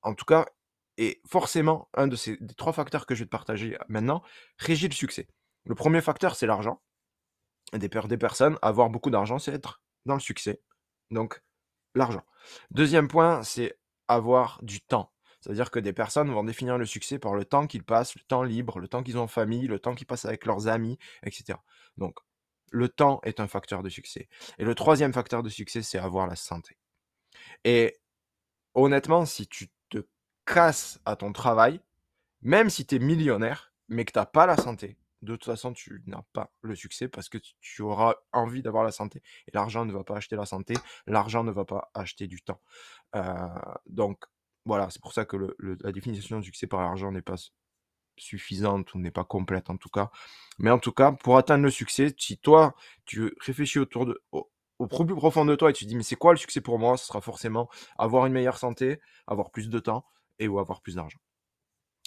en 0.00 0.14
tout 0.14 0.24
cas, 0.24 0.46
et 0.96 1.20
forcément, 1.28 1.90
un 1.92 2.06
de 2.06 2.16
ces 2.16 2.38
des 2.38 2.54
trois 2.54 2.72
facteurs 2.72 3.04
que 3.04 3.14
je 3.14 3.20
vais 3.20 3.26
te 3.26 3.30
partager 3.30 3.76
maintenant, 3.88 4.22
régit 4.56 4.88
le 4.88 4.94
succès. 4.94 5.28
Le 5.66 5.74
premier 5.74 6.00
facteur, 6.00 6.36
c'est 6.36 6.46
l'argent. 6.46 6.80
Des, 7.74 7.90
des 7.90 8.16
personnes, 8.16 8.58
avoir 8.62 8.88
beaucoup 8.88 9.10
d'argent, 9.10 9.38
c'est 9.38 9.52
être 9.52 9.82
dans 10.06 10.14
le 10.14 10.20
succès. 10.20 10.62
Donc, 11.10 11.42
l'argent. 11.94 12.24
Deuxième 12.70 13.08
point, 13.08 13.42
c'est 13.42 13.78
avoir 14.08 14.58
du 14.62 14.80
temps. 14.80 15.12
C'est-à-dire 15.46 15.70
que 15.70 15.78
des 15.78 15.92
personnes 15.92 16.28
vont 16.32 16.42
définir 16.42 16.76
le 16.76 16.84
succès 16.84 17.20
par 17.20 17.36
le 17.36 17.44
temps 17.44 17.68
qu'ils 17.68 17.84
passent, 17.84 18.16
le 18.16 18.22
temps 18.22 18.42
libre, 18.42 18.80
le 18.80 18.88
temps 18.88 19.04
qu'ils 19.04 19.16
ont 19.16 19.22
en 19.22 19.28
famille, 19.28 19.68
le 19.68 19.78
temps 19.78 19.94
qu'ils 19.94 20.06
passent 20.06 20.24
avec 20.24 20.44
leurs 20.44 20.66
amis, 20.66 20.98
etc. 21.22 21.56
Donc, 21.98 22.18
le 22.72 22.88
temps 22.88 23.20
est 23.22 23.38
un 23.38 23.46
facteur 23.46 23.84
de 23.84 23.88
succès. 23.88 24.28
Et 24.58 24.64
le 24.64 24.74
troisième 24.74 25.12
facteur 25.12 25.44
de 25.44 25.48
succès, 25.48 25.82
c'est 25.82 25.98
avoir 25.98 26.26
la 26.26 26.34
santé. 26.34 26.78
Et 27.62 27.96
honnêtement, 28.74 29.24
si 29.24 29.46
tu 29.46 29.68
te 29.88 29.98
casses 30.46 30.98
à 31.04 31.14
ton 31.14 31.32
travail, 31.32 31.80
même 32.42 32.68
si 32.68 32.84
tu 32.84 32.96
es 32.96 32.98
millionnaire, 32.98 33.72
mais 33.86 34.04
que 34.04 34.10
tu 34.10 34.18
n'as 34.18 34.26
pas 34.26 34.46
la 34.46 34.56
santé, 34.56 34.98
de 35.22 35.36
toute 35.36 35.44
façon, 35.44 35.72
tu 35.72 36.02
n'as 36.06 36.24
pas 36.32 36.52
le 36.62 36.74
succès 36.74 37.06
parce 37.06 37.28
que 37.28 37.38
tu 37.60 37.82
auras 37.82 38.16
envie 38.32 38.62
d'avoir 38.62 38.82
la 38.82 38.90
santé. 38.90 39.22
Et 39.46 39.52
l'argent 39.54 39.84
ne 39.84 39.92
va 39.92 40.02
pas 40.02 40.16
acheter 40.16 40.34
la 40.34 40.44
santé, 40.44 40.74
l'argent 41.06 41.44
ne 41.44 41.52
va 41.52 41.64
pas 41.64 41.88
acheter 41.94 42.26
du 42.26 42.42
temps. 42.42 42.60
Euh, 43.14 43.22
donc, 43.86 44.24
voilà, 44.66 44.90
c'est 44.90 45.00
pour 45.00 45.12
ça 45.12 45.24
que 45.24 45.56
la 45.58 45.92
définition 45.92 46.40
du 46.40 46.46
succès 46.46 46.66
par 46.66 46.82
l'argent 46.82 47.12
n'est 47.12 47.22
pas 47.22 47.36
suffisante 48.18 48.94
ou 48.94 48.98
n'est 48.98 49.10
pas 49.10 49.24
complète 49.24 49.70
en 49.70 49.76
tout 49.76 49.88
cas. 49.88 50.10
Mais 50.58 50.70
en 50.70 50.78
tout 50.78 50.92
cas, 50.92 51.12
pour 51.12 51.38
atteindre 51.38 51.64
le 51.64 51.70
succès, 51.70 52.14
si 52.18 52.36
toi, 52.38 52.74
tu 53.04 53.32
réfléchis 53.40 53.78
autour 53.78 54.06
de, 54.06 54.20
au, 54.32 54.50
plus 54.86 55.14
profond 55.14 55.44
de 55.44 55.54
toi 55.54 55.70
et 55.70 55.72
tu 55.72 55.84
te 55.84 55.88
dis, 55.88 55.96
mais 55.96 56.02
c'est 56.02 56.16
quoi 56.16 56.32
le 56.32 56.38
succès 56.38 56.60
pour 56.60 56.78
moi? 56.78 56.96
Ce 56.96 57.06
sera 57.06 57.20
forcément 57.20 57.68
avoir 57.96 58.26
une 58.26 58.32
meilleure 58.32 58.58
santé, 58.58 59.00
avoir 59.26 59.50
plus 59.50 59.70
de 59.70 59.78
temps 59.78 60.04
et 60.38 60.48
ou 60.48 60.58
avoir 60.58 60.82
plus 60.82 60.96
d'argent. 60.96 61.18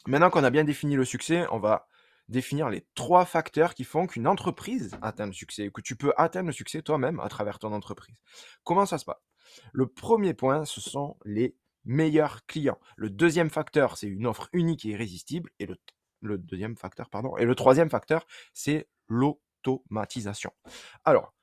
Maintenant 0.06 0.30
qu'on 0.30 0.44
a 0.44 0.50
bien 0.50 0.66
défini 0.66 0.96
le 0.96 1.06
succès, 1.06 1.46
on 1.52 1.60
va 1.60 1.88
définir 2.28 2.70
les 2.70 2.86
trois 2.94 3.26
facteurs 3.26 3.74
qui 3.74 3.84
font 3.84 4.06
qu'une 4.06 4.28
entreprise 4.28 4.92
atteint 5.02 5.26
le 5.26 5.34
succès 5.34 5.72
que 5.74 5.82
tu 5.82 5.96
peux 5.96 6.14
atteindre 6.16 6.48
le 6.48 6.54
succès 6.54 6.82
toi-même 6.82 7.20
à 7.20 7.30
travers 7.30 7.58
ton 7.58 7.74
entreprise. 7.74 8.22
Comment 8.64 8.86
ça 8.86 8.98
se 8.98 9.06
passe? 9.06 9.18
Le 9.74 9.88
premier 9.88 10.34
point, 10.34 10.66
ce 10.66 10.80
sont 10.80 11.18
les 11.26 11.56
meilleurs 11.90 12.46
clients. 12.46 12.80
Le 12.96 13.10
deuxième 13.10 13.50
facteur, 13.50 13.98
c'est 13.98 14.08
une 14.08 14.28
offre 14.28 14.48
unique 14.54 14.86
et 14.86 14.90
irrésistible. 14.90 15.50
Et 15.60 15.68
le, 16.22 16.38
deuxième 16.38 16.78
facteur, 16.78 17.10
pardon. 17.10 17.36
Et 17.38 17.46
le 17.46 17.56
troisième 17.56 17.90
facteur, 17.90 18.26
c'est 18.54 18.88
l'automatisation. 19.08 20.52
Alors, 21.04 21.34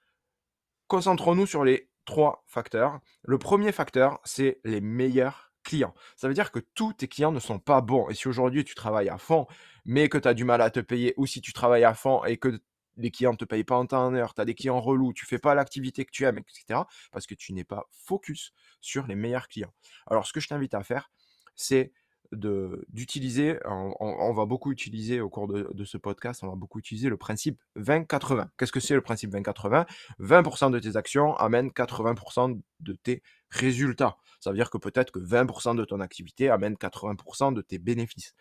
concentrons-nous 0.87 1.47
sur 1.47 1.65
les 1.65 1.91
trois 2.05 2.45
facteurs. 2.47 3.01
Le 3.25 3.39
premier 3.39 3.73
facteur, 3.73 4.21
c'est 4.23 4.61
les 4.65 4.81
meilleurs 4.81 5.53
clients. 5.65 5.95
Ça 6.15 6.29
veut 6.29 6.35
dire 6.35 6.53
que 6.53 6.61
tous 6.61 6.93
tes 6.93 7.09
clients 7.09 7.33
ne 7.33 7.41
sont 7.41 7.59
pas 7.59 7.81
bons. 7.81 8.09
Et 8.09 8.15
si 8.15 8.29
aujourd'hui 8.29 8.65
tu 8.65 8.77
travailles 8.77 9.09
à 9.09 9.19
fond, 9.19 9.49
mais 9.85 10.09
que 10.09 10.17
tu 10.17 10.29
as 10.29 10.35
du 10.35 10.45
mal 10.45 10.63
à 10.63 10.71
te 10.71 10.79
payer, 10.79 11.13
ou 11.17 11.27
si 11.27 11.41
tu 11.41 11.53
travailles 11.53 11.83
à 11.83 11.95
fond 11.95 12.23
et 12.25 12.37
que 12.37 12.61
les 12.97 13.11
clients 13.11 13.33
ne 13.33 13.37
te 13.37 13.45
payent 13.45 13.65
pas 13.65 13.77
en 13.77 13.87
temps 13.87 14.07
en 14.07 14.15
heure, 14.15 14.35
tu 14.35 14.41
as 14.41 14.45
des 14.45 14.55
clients 14.55 14.81
relous, 14.81 15.13
tu 15.13 15.27
fais 15.27 15.39
pas 15.39 15.55
l'activité 15.55 16.05
que 16.05 16.11
tu 16.11 16.25
aimes, 16.25 16.39
etc., 16.39 16.81
parce 17.13 17.27
que 17.27 17.35
tu 17.35 17.53
n'es 17.53 17.65
pas 17.65 17.89
focus 17.93 18.53
sur 18.81 19.07
les 19.07 19.15
meilleurs 19.15 19.49
clients. 19.49 19.73
Alors, 20.07 20.27
ce 20.27 20.33
que 20.33 20.41
je 20.41 20.49
t'invite 20.49 20.75
à 20.75 20.83
faire, 20.83 21.11
c'est 21.55 21.93
d'utiliser, 22.33 23.59
on, 23.67 24.33
va 24.33 24.47
beaucoup 24.47 24.73
utiliser 24.73 25.21
au 25.21 25.29
cours 25.29 25.47
de, 25.47 25.85
ce 25.85 25.97
podcast, 25.97 26.43
on 26.43 26.49
va 26.49 26.57
beaucoup 26.57 26.79
utiliser 26.79 27.09
le 27.09 27.17
principe 27.17 27.63
20-80. 27.77 28.49
Qu'est-ce 28.59 28.73
que 28.73 28.81
c'est 28.81 28.95
le 28.95 29.01
principe 29.01 29.33
20-80 29.33 29.87
20% 30.21 30.71
de 30.73 30.79
tes 30.81 30.97
actions 30.97 31.37
amènent 31.37 31.69
80% 31.69 32.61
de 32.81 32.93
tes 32.95 33.23
résultats. 33.51 34.17
Ça 34.41 34.51
veut 34.51 34.57
dire 34.57 34.71
que 34.71 34.79
peut-être 34.79 35.13
que 35.13 35.19
20% 35.19 35.77
de 35.77 35.85
ton 35.85 36.01
activité 36.01 36.51
amène 36.51 36.75
80% 36.75 37.55
de 37.55 37.63
tes 37.63 37.79
bénéfices. 37.79 38.35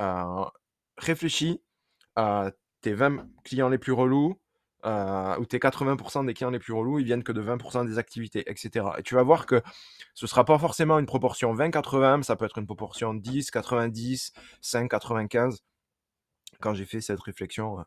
Euh, 0.00 0.44
réfléchis 0.96 1.60
à 2.16 2.50
tes 2.84 2.92
20 2.92 3.26
clients 3.44 3.70
les 3.70 3.78
plus 3.78 3.92
relous, 3.92 4.38
euh, 4.84 5.38
ou 5.38 5.46
tes 5.46 5.58
80% 5.58 6.26
des 6.26 6.34
clients 6.34 6.50
les 6.50 6.58
plus 6.58 6.74
relous, 6.74 6.98
ils 6.98 7.06
viennent 7.06 7.24
que 7.24 7.32
de 7.32 7.40
20% 7.40 7.86
des 7.86 7.96
activités, 7.96 8.44
etc. 8.50 8.86
Et 8.98 9.02
tu 9.02 9.14
vas 9.14 9.22
voir 9.22 9.46
que 9.46 9.62
ce 10.14 10.26
ne 10.26 10.28
sera 10.28 10.44
pas 10.44 10.58
forcément 10.58 10.98
une 10.98 11.06
proportion 11.06 11.54
20-80, 11.54 12.22
ça 12.22 12.36
peut 12.36 12.44
être 12.44 12.58
une 12.58 12.66
proportion 12.66 13.14
10, 13.14 13.50
90, 13.50 14.32
5, 14.60 14.90
95. 14.90 15.64
Quand 16.60 16.74
j'ai 16.74 16.84
fait 16.84 17.00
cette 17.00 17.20
réflexion 17.20 17.78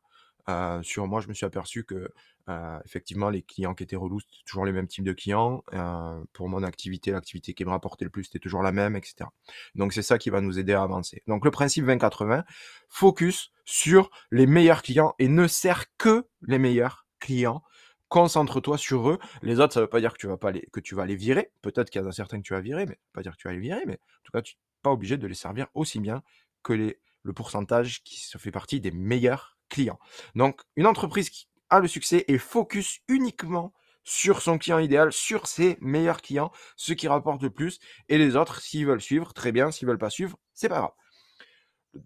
euh, 0.50 0.82
sur 0.82 1.08
moi, 1.08 1.20
je 1.22 1.28
me 1.28 1.34
suis 1.34 1.46
aperçu 1.46 1.84
que 1.84 2.10
euh, 2.50 2.80
effectivement, 2.86 3.30
les 3.30 3.42
clients 3.42 3.74
qui 3.74 3.84
étaient 3.84 3.98
relous, 3.98 4.22
c'était 4.22 4.44
toujours 4.46 4.66
les 4.66 4.72
mêmes 4.72 4.88
types 4.88 5.04
de 5.04 5.12
clients. 5.12 5.64
Euh, 5.74 6.24
pour 6.32 6.48
mon 6.48 6.64
activité, 6.64 7.12
l'activité 7.12 7.54
qui 7.54 7.66
me 7.66 7.70
rapportait 7.70 8.06
le 8.06 8.12
plus, 8.12 8.26
c'était 8.26 8.40
toujours 8.40 8.64
la 8.64 8.72
même, 8.72 8.96
etc. 8.96 9.30
Donc 9.76 9.92
c'est 9.92 10.02
ça 10.02 10.18
qui 10.18 10.30
va 10.30 10.40
nous 10.40 10.58
aider 10.58 10.74
à 10.74 10.82
avancer. 10.82 11.22
Donc 11.28 11.44
le 11.44 11.52
principe 11.52 11.86
20-80, 11.86 12.46
focus 12.88 13.52
sur 13.66 14.10
les 14.32 14.48
meilleurs 14.48 14.82
clients 14.82 15.14
et 15.20 15.28
ne 15.28 15.48
sert 15.48 15.86
que 15.98 16.26
les 16.42 16.60
meilleurs 16.60 17.06
clients. 17.20 17.64
Concentre-toi 18.08 18.78
sur 18.78 19.10
eux. 19.10 19.20
Les 19.42 19.60
autres, 19.60 19.74
ça 19.74 19.82
ne 19.82 19.86
veut 19.86 19.90
pas 19.90 20.00
dire 20.00 20.14
que 20.14 20.18
tu 20.18 20.28
vas 20.28 20.38
pas 20.38 20.52
les, 20.52 20.62
que 20.72 20.80
tu 20.80 20.96
vas 20.96 21.06
les 21.06 21.18
virer. 21.18 21.52
Peut-être 21.62 21.90
qu'il 21.90 22.02
y 22.02 22.06
en 22.06 22.08
a 22.08 22.14
certains 22.14 22.38
que 22.38 22.48
tu 22.48 22.54
vas 22.54 22.62
virer, 22.62 22.86
mais 22.86 22.98
pas 23.12 23.22
dire 23.22 23.34
que 23.34 23.38
tu 23.38 23.50
vas 23.50 23.54
les 23.54 23.60
virer. 23.60 23.82
Mais 23.86 23.96
en 23.96 24.24
tout 24.24 24.32
cas, 24.32 24.42
tu 24.42 24.56
n'es 24.56 24.60
pas 24.82 24.92
obligé 24.92 25.18
de 25.18 25.28
les 25.28 25.36
servir 25.36 25.68
aussi 25.74 26.00
bien 26.00 26.24
que 26.64 26.72
les, 26.72 27.02
le 27.24 27.34
pourcentage 27.34 28.04
qui 28.04 28.22
se 28.22 28.38
fait 28.38 28.52
partie 28.52 28.80
des 28.80 28.92
meilleurs 28.92 29.57
clients. 29.70 30.00
Donc, 30.36 30.62
une 30.76 30.88
entreprise 30.88 31.30
qui 31.30 31.48
a 31.70 31.80
le 31.80 31.88
succès 31.88 32.26
et 32.28 32.38
focus 32.38 33.00
uniquement 33.08 33.74
sur 34.04 34.42
son 34.42 34.58
client 34.58 34.80
idéal, 34.80 35.12
sur 35.12 35.48
ses 35.48 35.78
meilleurs 35.82 36.22
clients, 36.22 36.52
ceux 36.78 36.96
qui 36.96 37.10
rapportent 37.10 37.44
le 37.44 37.50
plus, 37.50 37.80
et 38.08 38.18
les 38.18 38.38
autres, 38.38 38.62
s'ils 38.62 38.86
veulent 38.86 39.02
suivre, 39.02 39.34
très 39.34 39.52
bien, 39.52 39.70
s'ils 39.70 39.88
veulent 39.88 39.98
pas 39.98 40.10
suivre, 40.10 40.38
c'est 40.54 40.70
pas 40.70 40.80
grave. 40.80 40.92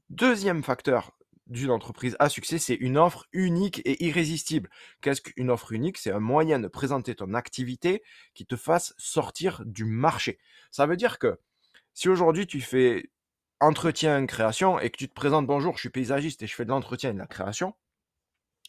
deuxième 0.10 0.64
facteur 0.64 1.12
d'une 1.48 1.70
entreprise 1.70 2.16
à 2.20 2.30
succès, 2.30 2.58
c'est 2.60 2.76
une 2.76 2.98
offre 2.98 3.28
unique 3.34 3.82
et 3.86 4.04
irrésistible. 4.06 4.70
Qu'est-ce 5.02 5.22
qu'une 5.22 5.52
offre 5.52 5.74
unique? 5.74 5.98
C'est 5.98 6.12
un 6.12 6.20
moyen 6.20 6.60
de 6.60 6.68
présenter 6.68 7.14
ton 7.14 7.34
activité 7.34 8.04
qui 8.34 8.46
te 8.46 8.56
fasse 8.56 8.94
sortir 8.98 9.62
du 9.66 9.86
marché. 9.86 10.40
Ça 10.72 10.86
veut 10.86 10.96
dire 10.98 11.20
que 11.20 11.40
si 11.94 12.10
aujourd'hui 12.10 12.48
tu 12.48 12.62
fais 12.62 13.12
entretien, 13.62 14.26
création, 14.26 14.80
et 14.80 14.90
que 14.90 14.98
tu 14.98 15.08
te 15.10 15.14
présentes, 15.14 15.48
bonjour, 15.48 15.76
je 15.76 15.82
suis 15.82 15.90
paysagiste 15.90 16.44
et 16.44 16.48
je 16.48 16.56
fais 16.56 16.66
de 16.66 16.72
l'entretien 16.72 17.12
et 17.12 17.14
de 17.14 17.20
la 17.20 17.28
création, 17.28 17.76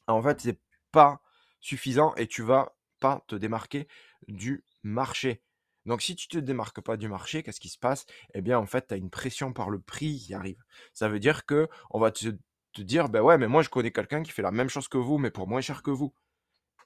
en 0.06 0.22
fait, 0.22 0.40
c'est 0.40 0.58
pas 0.92 1.20
suffisant 1.60 2.14
et 2.16 2.26
tu 2.26 2.42
vas 2.42 2.74
pas 3.00 3.24
te 3.28 3.34
démarquer 3.36 3.88
du 4.28 4.64
marché. 4.82 5.42
Donc 5.86 6.02
si 6.02 6.14
tu 6.16 6.28
te 6.28 6.38
démarques 6.38 6.80
pas 6.80 6.96
du 6.96 7.08
marché, 7.08 7.42
qu'est-ce 7.42 7.60
qui 7.60 7.68
se 7.68 7.78
passe? 7.78 8.06
Eh 8.34 8.40
bien, 8.42 8.58
en 8.58 8.66
fait, 8.66 8.86
tu 8.88 8.94
as 8.94 8.96
une 8.96 9.10
pression 9.10 9.52
par 9.52 9.70
le 9.70 9.80
prix 9.80 10.18
qui 10.26 10.34
arrive. 10.34 10.62
Ça 10.92 11.08
veut 11.08 11.18
dire 11.20 11.44
que 11.46 11.68
on 11.90 11.98
va 12.00 12.10
te, 12.12 12.28
te 12.72 12.82
dire, 12.82 13.08
ben 13.08 13.20
ouais, 13.22 13.38
mais 13.38 13.48
moi 13.48 13.62
je 13.62 13.68
connais 13.68 13.92
quelqu'un 13.92 14.22
qui 14.22 14.30
fait 14.32 14.42
la 14.42 14.52
même 14.52 14.68
chose 14.68 14.88
que 14.88 14.98
vous, 14.98 15.18
mais 15.18 15.30
pour 15.30 15.48
moins 15.48 15.60
cher 15.60 15.82
que 15.82 15.90
vous. 15.90 16.14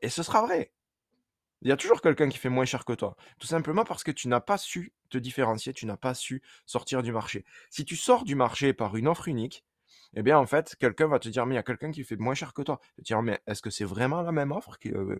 Et 0.02 0.10
ce 0.10 0.22
sera 0.24 0.42
vrai. 0.46 0.72
Il 1.66 1.68
y 1.68 1.72
a 1.72 1.76
toujours 1.76 2.00
quelqu'un 2.00 2.28
qui 2.28 2.38
fait 2.38 2.48
moins 2.48 2.64
cher 2.64 2.84
que 2.84 2.92
toi. 2.92 3.16
Tout 3.40 3.48
simplement 3.48 3.82
parce 3.82 4.04
que 4.04 4.12
tu 4.12 4.28
n'as 4.28 4.38
pas 4.38 4.56
su 4.56 4.92
te 5.10 5.18
différencier, 5.18 5.72
tu 5.72 5.84
n'as 5.84 5.96
pas 5.96 6.14
su 6.14 6.40
sortir 6.64 7.02
du 7.02 7.10
marché. 7.10 7.44
Si 7.70 7.84
tu 7.84 7.96
sors 7.96 8.22
du 8.22 8.36
marché 8.36 8.72
par 8.72 8.94
une 8.94 9.08
offre 9.08 9.26
unique, 9.26 9.64
eh 10.14 10.22
bien, 10.22 10.38
en 10.38 10.46
fait, 10.46 10.76
quelqu'un 10.76 11.08
va 11.08 11.18
te 11.18 11.28
dire, 11.28 11.44
mais 11.44 11.54
il 11.54 11.56
y 11.56 11.58
a 11.58 11.64
quelqu'un 11.64 11.90
qui 11.90 12.04
fait 12.04 12.14
moins 12.14 12.34
cher 12.34 12.54
que 12.54 12.62
toi. 12.62 12.80
Tu 12.94 13.02
te 13.02 13.06
dire, 13.08 13.20
mais 13.20 13.40
est-ce 13.48 13.62
que 13.62 13.70
c'est 13.70 13.84
vraiment 13.84 14.22
la 14.22 14.30
même 14.30 14.52
offre 14.52 14.78
euh, 14.86 15.18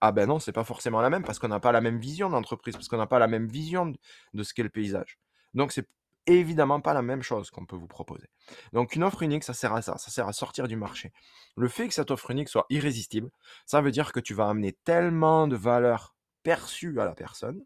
Ah 0.00 0.10
ben 0.10 0.26
non, 0.26 0.40
c'est 0.40 0.50
pas 0.50 0.64
forcément 0.64 1.00
la 1.00 1.10
même 1.10 1.22
parce 1.22 1.38
qu'on 1.38 1.46
n'a 1.46 1.60
pas 1.60 1.70
la 1.70 1.80
même 1.80 2.00
vision 2.00 2.28
d'entreprise, 2.28 2.74
parce 2.74 2.88
qu'on 2.88 2.98
n'a 2.98 3.06
pas 3.06 3.20
la 3.20 3.28
même 3.28 3.46
vision 3.46 3.92
de 4.34 4.42
ce 4.42 4.54
qu'est 4.54 4.64
le 4.64 4.68
paysage. 4.68 5.20
Donc, 5.54 5.70
c'est 5.70 5.86
évidemment 6.26 6.80
pas 6.80 6.94
la 6.94 7.02
même 7.02 7.22
chose 7.22 7.50
qu'on 7.50 7.66
peut 7.66 7.76
vous 7.76 7.86
proposer. 7.86 8.28
Donc 8.72 8.94
une 8.94 9.04
offre 9.04 9.22
unique, 9.22 9.44
ça 9.44 9.54
sert 9.54 9.72
à 9.72 9.82
ça, 9.82 9.98
ça 9.98 10.10
sert 10.10 10.28
à 10.28 10.32
sortir 10.32 10.68
du 10.68 10.76
marché. 10.76 11.12
Le 11.56 11.68
fait 11.68 11.88
que 11.88 11.94
cette 11.94 12.10
offre 12.10 12.30
unique 12.30 12.48
soit 12.48 12.66
irrésistible, 12.70 13.30
ça 13.66 13.80
veut 13.80 13.90
dire 13.90 14.12
que 14.12 14.20
tu 14.20 14.34
vas 14.34 14.48
amener 14.48 14.72
tellement 14.84 15.46
de 15.46 15.56
valeur 15.56 16.14
perçue 16.42 17.00
à 17.00 17.04
la 17.04 17.14
personne. 17.14 17.64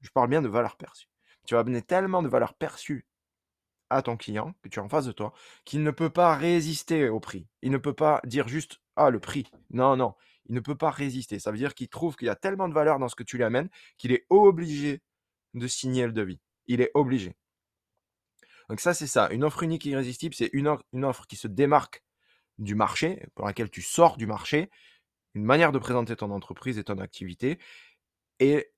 Je 0.00 0.10
parle 0.10 0.28
bien 0.28 0.42
de 0.42 0.48
valeur 0.48 0.76
perçue. 0.76 1.08
Tu 1.46 1.54
vas 1.54 1.60
amener 1.60 1.82
tellement 1.82 2.22
de 2.22 2.28
valeur 2.28 2.54
perçue 2.54 3.06
à 3.90 4.02
ton 4.02 4.16
client 4.16 4.54
que 4.62 4.68
tu 4.68 4.78
es 4.78 4.82
en 4.82 4.88
face 4.88 5.06
de 5.06 5.12
toi 5.12 5.32
qu'il 5.64 5.82
ne 5.82 5.90
peut 5.90 6.10
pas 6.10 6.34
résister 6.36 7.08
au 7.08 7.20
prix. 7.20 7.46
Il 7.62 7.70
ne 7.70 7.78
peut 7.78 7.92
pas 7.94 8.20
dire 8.24 8.48
juste 8.48 8.80
ah 8.96 9.10
le 9.10 9.20
prix. 9.20 9.50
Non 9.70 9.96
non, 9.96 10.14
il 10.46 10.54
ne 10.54 10.60
peut 10.60 10.76
pas 10.76 10.90
résister. 10.90 11.38
Ça 11.38 11.50
veut 11.50 11.58
dire 11.58 11.74
qu'il 11.74 11.88
trouve 11.88 12.16
qu'il 12.16 12.26
y 12.26 12.30
a 12.30 12.36
tellement 12.36 12.68
de 12.68 12.74
valeur 12.74 12.98
dans 12.98 13.08
ce 13.08 13.16
que 13.16 13.22
tu 13.22 13.36
lui 13.36 13.44
amènes 13.44 13.68
qu'il 13.98 14.12
est 14.12 14.26
obligé 14.30 15.02
de 15.54 15.66
signer 15.66 16.06
le 16.06 16.12
devis. 16.12 16.40
Il 16.66 16.80
est 16.80 16.90
obligé. 16.94 17.36
Donc 18.68 18.80
ça, 18.80 18.94
c'est 18.94 19.06
ça. 19.06 19.28
Une 19.30 19.44
offre 19.44 19.62
unique 19.62 19.86
et 19.86 19.90
irrésistible, 19.90 20.34
c'est 20.34 20.50
une, 20.52 20.68
offre 21.04 21.26
qui 21.26 21.36
se 21.36 21.48
démarque 21.48 22.02
du 22.58 22.74
marché, 22.74 23.26
pour 23.34 23.46
laquelle 23.46 23.70
tu 23.70 23.82
sors 23.82 24.16
du 24.16 24.26
marché, 24.26 24.70
une 25.34 25.44
manière 25.44 25.72
de 25.72 25.78
présenter 25.78 26.16
ton 26.16 26.30
entreprise 26.30 26.78
et 26.78 26.84
ton 26.84 26.98
activité, 26.98 27.58
et 28.40 28.72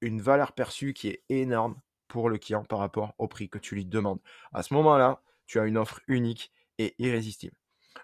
une 0.00 0.20
valeur 0.20 0.52
perçue 0.52 0.92
qui 0.92 1.08
est 1.08 1.24
énorme 1.28 1.80
pour 2.08 2.28
le 2.28 2.38
client 2.38 2.64
par 2.64 2.78
rapport 2.78 3.14
au 3.18 3.26
prix 3.26 3.48
que 3.48 3.58
tu 3.58 3.74
lui 3.74 3.86
demandes. 3.86 4.20
À 4.52 4.62
ce 4.62 4.74
moment-là, 4.74 5.22
tu 5.46 5.58
as 5.58 5.64
une 5.64 5.78
offre 5.78 6.00
unique 6.06 6.52
et 6.78 6.94
irrésistible. 6.98 7.56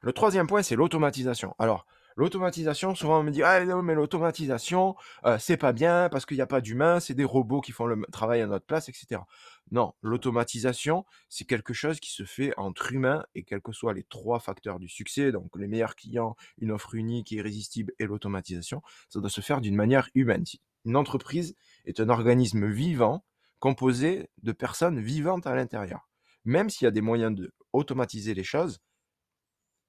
Le 0.02 0.12
troisième 0.12 0.46
point, 0.46 0.62
c'est 0.62 0.76
l'automatisation. 0.76 1.54
Alors, 1.58 1.86
L'automatisation, 2.20 2.94
souvent 2.94 3.20
on 3.20 3.22
me 3.22 3.30
dit 3.30 3.42
ah 3.42 3.64
non 3.64 3.80
mais 3.80 3.94
l'automatisation 3.94 4.94
euh, 5.24 5.38
c'est 5.38 5.56
pas 5.56 5.72
bien 5.72 6.10
parce 6.10 6.26
qu'il 6.26 6.36
n'y 6.36 6.42
a 6.42 6.46
pas 6.46 6.60
d'humain, 6.60 7.00
c'est 7.00 7.14
des 7.14 7.24
robots 7.24 7.62
qui 7.62 7.72
font 7.72 7.86
le 7.86 7.98
travail 8.12 8.42
à 8.42 8.46
notre 8.46 8.66
place, 8.66 8.90
etc. 8.90 9.22
Non, 9.70 9.94
l'automatisation 10.02 11.06
c'est 11.30 11.46
quelque 11.46 11.72
chose 11.72 11.98
qui 11.98 12.12
se 12.12 12.24
fait 12.24 12.52
entre 12.58 12.92
humains 12.92 13.24
et 13.34 13.42
quels 13.42 13.62
que 13.62 13.72
soient 13.72 13.94
les 13.94 14.02
trois 14.02 14.38
facteurs 14.38 14.78
du 14.78 14.86
succès, 14.86 15.32
donc 15.32 15.48
les 15.56 15.66
meilleurs 15.66 15.96
clients, 15.96 16.36
une 16.58 16.72
offre 16.72 16.94
unique 16.94 17.32
et 17.32 17.36
irrésistible 17.36 17.94
et 17.98 18.04
l'automatisation, 18.04 18.82
ça 19.08 19.18
doit 19.20 19.30
se 19.30 19.40
faire 19.40 19.62
d'une 19.62 19.74
manière 19.74 20.10
humaine. 20.14 20.44
Une 20.84 20.96
entreprise 20.96 21.56
est 21.86 22.00
un 22.00 22.10
organisme 22.10 22.68
vivant 22.68 23.24
composé 23.60 24.28
de 24.42 24.52
personnes 24.52 25.00
vivantes 25.00 25.46
à 25.46 25.54
l'intérieur. 25.54 26.10
Même 26.44 26.68
s'il 26.68 26.84
y 26.84 26.88
a 26.88 26.90
des 26.90 27.00
moyens 27.00 27.34
de 27.34 27.54
automatiser 27.72 28.34
les 28.34 28.44
choses, 28.44 28.78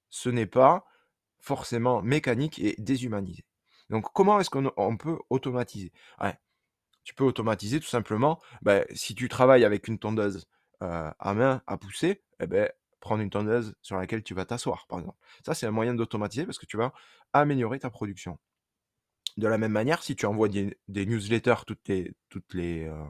ce 0.08 0.30
n'est 0.30 0.46
pas 0.46 0.86
forcément 1.42 2.00
mécanique 2.02 2.58
et 2.60 2.74
déshumanisé. 2.78 3.44
Donc 3.90 4.06
comment 4.14 4.40
est-ce 4.40 4.48
qu'on 4.48 4.96
peut 4.96 5.18
automatiser? 5.28 5.92
Tu 7.04 7.14
peux 7.14 7.24
automatiser 7.24 7.80
tout 7.80 7.88
simplement, 7.88 8.40
ben, 8.62 8.86
si 8.94 9.14
tu 9.14 9.28
travailles 9.28 9.64
avec 9.64 9.88
une 9.88 9.98
tondeuse 9.98 10.46
euh, 10.82 11.10
à 11.18 11.34
main 11.34 11.60
à 11.66 11.76
pousser, 11.76 12.22
eh 12.40 12.46
ben, 12.46 12.70
prendre 13.00 13.22
une 13.22 13.30
tondeuse 13.30 13.74
sur 13.82 13.96
laquelle 13.96 14.22
tu 14.22 14.34
vas 14.34 14.44
t'asseoir, 14.44 14.86
par 14.88 15.00
exemple. 15.00 15.18
Ça, 15.44 15.54
c'est 15.54 15.66
un 15.66 15.72
moyen 15.72 15.94
d'automatiser 15.94 16.46
parce 16.46 16.58
que 16.58 16.66
tu 16.66 16.76
vas 16.76 16.92
améliorer 17.32 17.80
ta 17.80 17.90
production. 17.90 18.38
De 19.36 19.48
la 19.48 19.58
même 19.58 19.72
manière, 19.72 20.02
si 20.04 20.14
tu 20.14 20.26
envoies 20.26 20.48
des, 20.48 20.76
newsletters 20.88 21.64
toutes 21.66 21.88
les, 21.88 22.14
toutes, 22.28 22.54
les, 22.54 22.84
euh, 22.84 23.04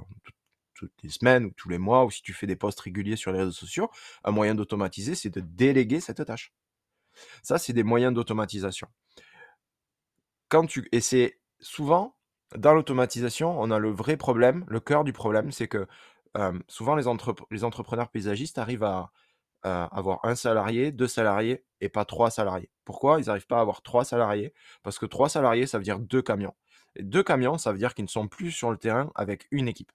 toutes 0.74 0.92
les 1.02 1.10
semaines 1.10 1.44
ou 1.44 1.50
tous 1.50 1.68
les 1.68 1.78
mois, 1.78 2.06
ou 2.06 2.10
si 2.10 2.22
tu 2.22 2.32
fais 2.32 2.46
des 2.46 2.56
posts 2.56 2.80
réguliers 2.80 3.16
sur 3.16 3.30
les 3.32 3.40
réseaux 3.40 3.50
sociaux, 3.52 3.90
un 4.24 4.30
moyen 4.30 4.54
d'automatiser, 4.54 5.14
c'est 5.14 5.30
de 5.30 5.40
déléguer 5.40 6.00
cette 6.00 6.24
tâche. 6.24 6.54
Ça, 7.42 7.58
c'est 7.58 7.72
des 7.72 7.82
moyens 7.82 8.14
d'automatisation. 8.14 8.88
Quand 10.48 10.66
tu... 10.66 10.88
Et 10.92 11.00
c'est 11.00 11.40
souvent, 11.60 12.16
dans 12.56 12.74
l'automatisation, 12.74 13.58
on 13.60 13.70
a 13.70 13.78
le 13.78 13.90
vrai 13.90 14.16
problème, 14.16 14.64
le 14.68 14.80
cœur 14.80 15.04
du 15.04 15.12
problème, 15.12 15.52
c'est 15.52 15.68
que 15.68 15.86
souvent 16.68 16.94
les, 16.94 17.04
les 17.50 17.64
entrepreneurs 17.64 18.08
paysagistes 18.08 18.58
arrivent 18.58 18.84
à 18.84 19.12
avoir 19.62 20.20
un 20.24 20.34
salarié, 20.34 20.90
deux 20.92 21.06
salariés 21.06 21.64
et 21.80 21.88
pas 21.88 22.04
trois 22.04 22.30
salariés. 22.30 22.70
Pourquoi? 22.84 23.20
Ils 23.20 23.26
n'arrivent 23.26 23.46
pas 23.46 23.58
à 23.58 23.60
avoir 23.60 23.82
trois 23.82 24.04
salariés 24.04 24.52
Parce 24.82 24.98
que 24.98 25.06
trois 25.06 25.28
salariés, 25.28 25.66
ça 25.66 25.78
veut 25.78 25.84
dire 25.84 25.98
deux 25.98 26.22
camions. 26.22 26.54
Et 26.96 27.02
deux 27.02 27.22
camions, 27.22 27.58
ça 27.58 27.72
veut 27.72 27.78
dire 27.78 27.94
qu'ils 27.94 28.04
ne 28.04 28.10
sont 28.10 28.28
plus 28.28 28.50
sur 28.50 28.70
le 28.70 28.76
terrain 28.76 29.10
avec 29.14 29.46
une 29.50 29.68
équipe. 29.68 29.92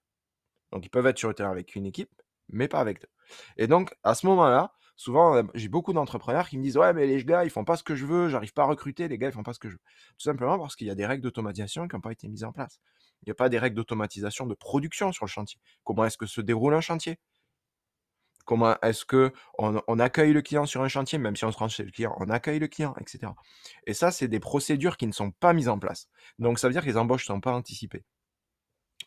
Donc 0.72 0.86
ils 0.86 0.90
peuvent 0.90 1.06
être 1.08 1.18
sur 1.18 1.28
le 1.28 1.34
terrain 1.34 1.52
avec 1.52 1.76
une 1.76 1.86
équipe, 1.86 2.22
mais 2.50 2.68
pas 2.68 2.80
avec 2.80 3.02
deux. 3.02 3.10
Et 3.58 3.68
donc 3.68 3.94
à 4.04 4.16
ce 4.16 4.26
moment-là, 4.28 4.74
souvent 4.98 5.42
j'ai 5.54 5.70
beaucoup 5.70 5.94
d'entrepreneurs 5.94 6.50
qui 6.50 6.58
me 6.58 6.64
disent 6.64 6.78
ouais 6.78 6.92
mais 6.94 7.08
les 7.08 7.24
gars 7.24 7.46
ils 7.46 7.50
font 7.50 7.64
pas 7.64 7.78
ce 7.78 7.84
que 7.84 7.96
je 7.96 8.06
veux, 8.06 8.28
j'arrive 8.28 8.52
pas 8.52 8.64
à 8.64 8.66
recruter, 8.66 9.08
les 9.08 9.18
gars 9.18 9.30
ils 9.30 9.34
font 9.34 9.44
pas 9.44 9.54
ce 9.54 9.60
que 9.60 9.70
je 9.70 9.76
veux. 9.76 9.82
Tout 10.18 10.24
simplement 10.24 10.60
parce 10.60 10.76
qu'il 10.76 10.88
y 10.88 10.92
a 10.92 10.96
des 10.96 11.06
règles 11.06 11.24
d'automatisation 11.24 11.88
qui 11.88 11.96
n'ont 11.96 12.02
pas 12.02 12.12
été 12.12 12.28
mises 12.28 12.44
en 12.44 12.52
place. 12.52 12.80
Il 13.22 13.30
n'y 13.30 13.32
a 13.32 13.36
pas 13.36 13.50
des 13.50 13.60
règles 13.60 13.76
d'automatisation 13.76 14.46
de 14.46 14.56
production 14.56 15.12
sur 15.12 15.26
le 15.26 15.30
chantier. 15.30 15.60
Comment 15.84 16.06
est-ce 16.06 16.18
que 16.18 16.26
se 16.26 16.42
déroule 16.42 16.74
un 16.74 16.82
chantier? 16.82 17.20
Comment 18.46 18.78
est-ce 18.82 19.04
que 19.04 19.34
on, 19.58 20.00
accueille 20.00 20.32
le 20.32 20.42
client 20.42 20.66
sur 20.66 20.82
un 20.82 20.88
chantier, 20.88 21.18
même 21.18 21.36
si 21.36 21.44
on 21.44 21.52
se 21.52 21.58
rend 21.58 21.68
chez 21.68 21.84
le 21.84 21.92
client, 21.92 22.16
on 22.18 22.30
accueille 22.30 22.60
le 22.60 22.70
client, 22.70 22.96
etc. 23.02 23.34
Et 23.86 23.94
ça, 23.94 24.10
c'est 24.10 24.30
des 24.30 24.40
procédures 24.40 24.96
qui 24.96 25.06
ne 25.06 25.12
sont 25.12 25.32
pas 25.32 25.52
mises 25.52 25.68
en 25.68 25.78
place. 25.78 26.08
Donc, 26.40 26.58
ça 26.58 26.70
veut 26.70 26.74
dire 26.74 26.82
que 26.82 26.88
les 26.88 26.96
embauches 26.96 27.24
ne 27.24 27.36
sont 27.36 27.42
pas 27.42 27.52
anticipées. 27.52 28.06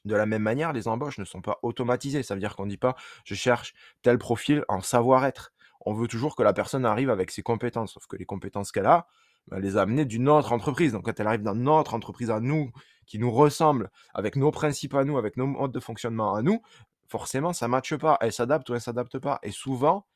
De 0.04 0.14
la 0.14 0.26
même 0.26 0.42
manière, 0.42 0.75
les 0.75 0.88
embauches 0.88 1.16
ne 1.16 1.25
sont 1.25 1.40
pas 1.40 1.59
automatisées. 1.62 2.23
Ça 2.23 2.35
veut 2.35 2.40
dire 2.40 2.54
qu'on 2.54 2.66
ne 2.66 2.70
dit 2.70 2.76
pas 2.76 2.97
je 3.25 3.35
cherche 3.35 3.73
tel 4.02 4.18
profil 4.18 4.62
en 4.68 4.82
savoir-être. 4.82 5.52
On 5.81 5.95
veut 5.95 6.09
toujours 6.09 6.37
que 6.37 6.43
la 6.43 6.53
personne 6.53 6.85
arrive 6.85 7.11
avec 7.11 7.31
ses 7.31 7.43
compétences. 7.43 7.95
Sauf 7.95 8.07
que 8.07 8.17
les 8.17 8.27
compétences 8.27 8.73
qu'elle 8.73 8.87
a, 8.87 9.07
bah, 9.49 9.57
elle 9.57 9.63
les 9.63 9.77
a 9.77 9.83
amenées 9.83 10.05
d'une 10.05 10.29
autre 10.29 10.53
entreprise. 10.53 10.93
Donc 10.93 11.07
quand 11.07 11.19
elle 11.19 11.27
arrive 11.27 11.43
dans 11.43 11.55
notre 11.55 11.95
entreprise 11.95 12.31
à 12.31 12.41
nous, 12.41 12.71
qui 13.07 13.19
nous 13.19 13.31
ressemble, 13.31 13.91
avec 14.15 14.37
nos 14.37 14.51
principes 14.51 14.95
à 14.95 15.05
nous, 15.05 15.19
avec 15.19 15.37
nos 15.37 15.47
modes 15.47 15.73
de 15.73 15.81
fonctionnement 15.81 16.35
à 16.35 16.43
nous, 16.43 16.63
forcément, 17.09 17.53
ça 17.53 17.67
ne 17.67 17.73
matche 17.73 17.97
pas. 17.97 18.17
Elle 18.21 18.33
s'adapte 18.33 18.69
ou 18.69 18.73
elle 18.73 18.77
ne 18.79 18.83
s'adapte 18.83 19.19
pas. 19.19 19.41
Et 19.43 19.51
souvent, 19.51 20.07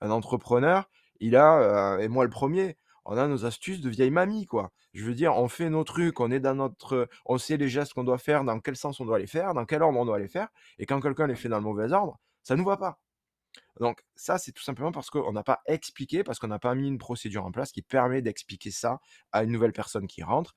un 0.00 0.10
entrepreneur, 0.10 0.88
il 1.20 1.36
a, 1.36 1.96
euh, 1.96 1.98
et 1.98 2.08
moi 2.08 2.24
le 2.24 2.30
premier, 2.30 2.76
on 3.04 3.16
a 3.16 3.26
nos 3.26 3.44
astuces 3.44 3.80
de 3.80 3.90
vieille 3.90 4.10
mamie, 4.10 4.46
quoi. 4.46 4.70
Je 4.92 5.04
veux 5.04 5.14
dire, 5.14 5.36
on 5.36 5.48
fait 5.48 5.68
nos 5.68 5.84
trucs, 5.84 6.20
on 6.20 6.30
est 6.30 6.40
dans 6.40 6.54
notre, 6.54 7.08
on 7.26 7.38
sait 7.38 7.56
les 7.56 7.68
gestes 7.68 7.92
qu'on 7.94 8.04
doit 8.04 8.18
faire, 8.18 8.44
dans 8.44 8.60
quel 8.60 8.76
sens 8.76 9.00
on 9.00 9.04
doit 9.04 9.18
les 9.18 9.26
faire, 9.26 9.52
dans 9.52 9.64
quel 9.64 9.82
ordre 9.82 9.98
on 9.98 10.04
doit 10.04 10.18
les 10.18 10.28
faire. 10.28 10.48
Et 10.78 10.86
quand 10.86 11.00
quelqu'un 11.00 11.26
les 11.26 11.34
fait 11.34 11.48
dans 11.48 11.58
le 11.58 11.64
mauvais 11.64 11.92
ordre, 11.92 12.18
ça 12.42 12.54
ne 12.54 12.60
nous 12.60 12.66
va 12.66 12.76
pas. 12.76 12.98
Donc 13.80 14.04
ça, 14.14 14.38
c'est 14.38 14.52
tout 14.52 14.62
simplement 14.62 14.92
parce 14.92 15.10
qu'on 15.10 15.32
n'a 15.32 15.42
pas 15.42 15.60
expliqué, 15.66 16.22
parce 16.22 16.38
qu'on 16.38 16.48
n'a 16.48 16.58
pas 16.58 16.74
mis 16.74 16.88
une 16.88 16.98
procédure 16.98 17.44
en 17.44 17.52
place 17.52 17.72
qui 17.72 17.82
permet 17.82 18.22
d'expliquer 18.22 18.70
ça 18.70 19.00
à 19.32 19.42
une 19.44 19.50
nouvelle 19.50 19.72
personne 19.72 20.06
qui 20.06 20.22
rentre. 20.22 20.54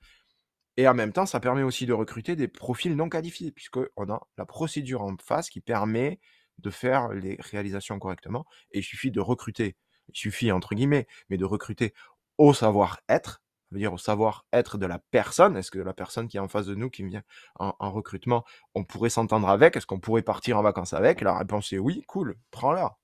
Et 0.76 0.86
en 0.86 0.94
même 0.94 1.12
temps, 1.12 1.26
ça 1.26 1.40
permet 1.40 1.64
aussi 1.64 1.86
de 1.86 1.92
recruter 1.92 2.36
des 2.36 2.46
profils 2.46 2.94
non 2.94 3.08
qualifiés, 3.08 3.50
puisqu'on 3.50 4.12
a 4.12 4.20
la 4.36 4.46
procédure 4.46 5.02
en 5.02 5.16
face 5.20 5.50
qui 5.50 5.60
permet 5.60 6.20
de 6.58 6.70
faire 6.70 7.08
les 7.08 7.36
réalisations 7.40 7.98
correctement. 7.98 8.46
Et 8.70 8.78
il 8.78 8.84
suffit 8.84 9.10
de 9.10 9.20
recruter, 9.20 9.76
il 10.08 10.16
suffit 10.16 10.52
entre 10.52 10.74
guillemets, 10.74 11.08
mais 11.30 11.36
de 11.36 11.44
recruter 11.44 11.94
au 12.38 12.54
savoir-être, 12.54 13.42
veut 13.72 13.78
dire 13.78 13.92
au 13.92 13.98
savoir-être 13.98 14.78
de 14.78 14.86
la 14.86 14.98
personne. 14.98 15.56
Est-ce 15.56 15.72
que 15.72 15.78
la 15.78 15.94
personne 15.94 16.28
qui 16.28 16.36
est 16.36 16.40
en 16.40 16.48
face 16.48 16.66
de 16.66 16.74
nous, 16.74 16.90
qui 16.90 17.02
vient 17.02 17.22
en, 17.56 17.90
recrutement, 17.90 18.44
on 18.74 18.84
pourrait 18.84 19.10
s'entendre 19.10 19.48
avec? 19.48 19.76
Est-ce 19.76 19.86
qu'on 19.86 20.00
pourrait 20.00 20.22
partir 20.22 20.58
en 20.58 20.62
vacances 20.62 20.92
avec? 20.92 21.20
La 21.20 21.38
réponse 21.38 21.72
est 21.72 21.78
oui, 21.78 22.02
cool, 22.06 22.38
prends-la. 22.50 22.96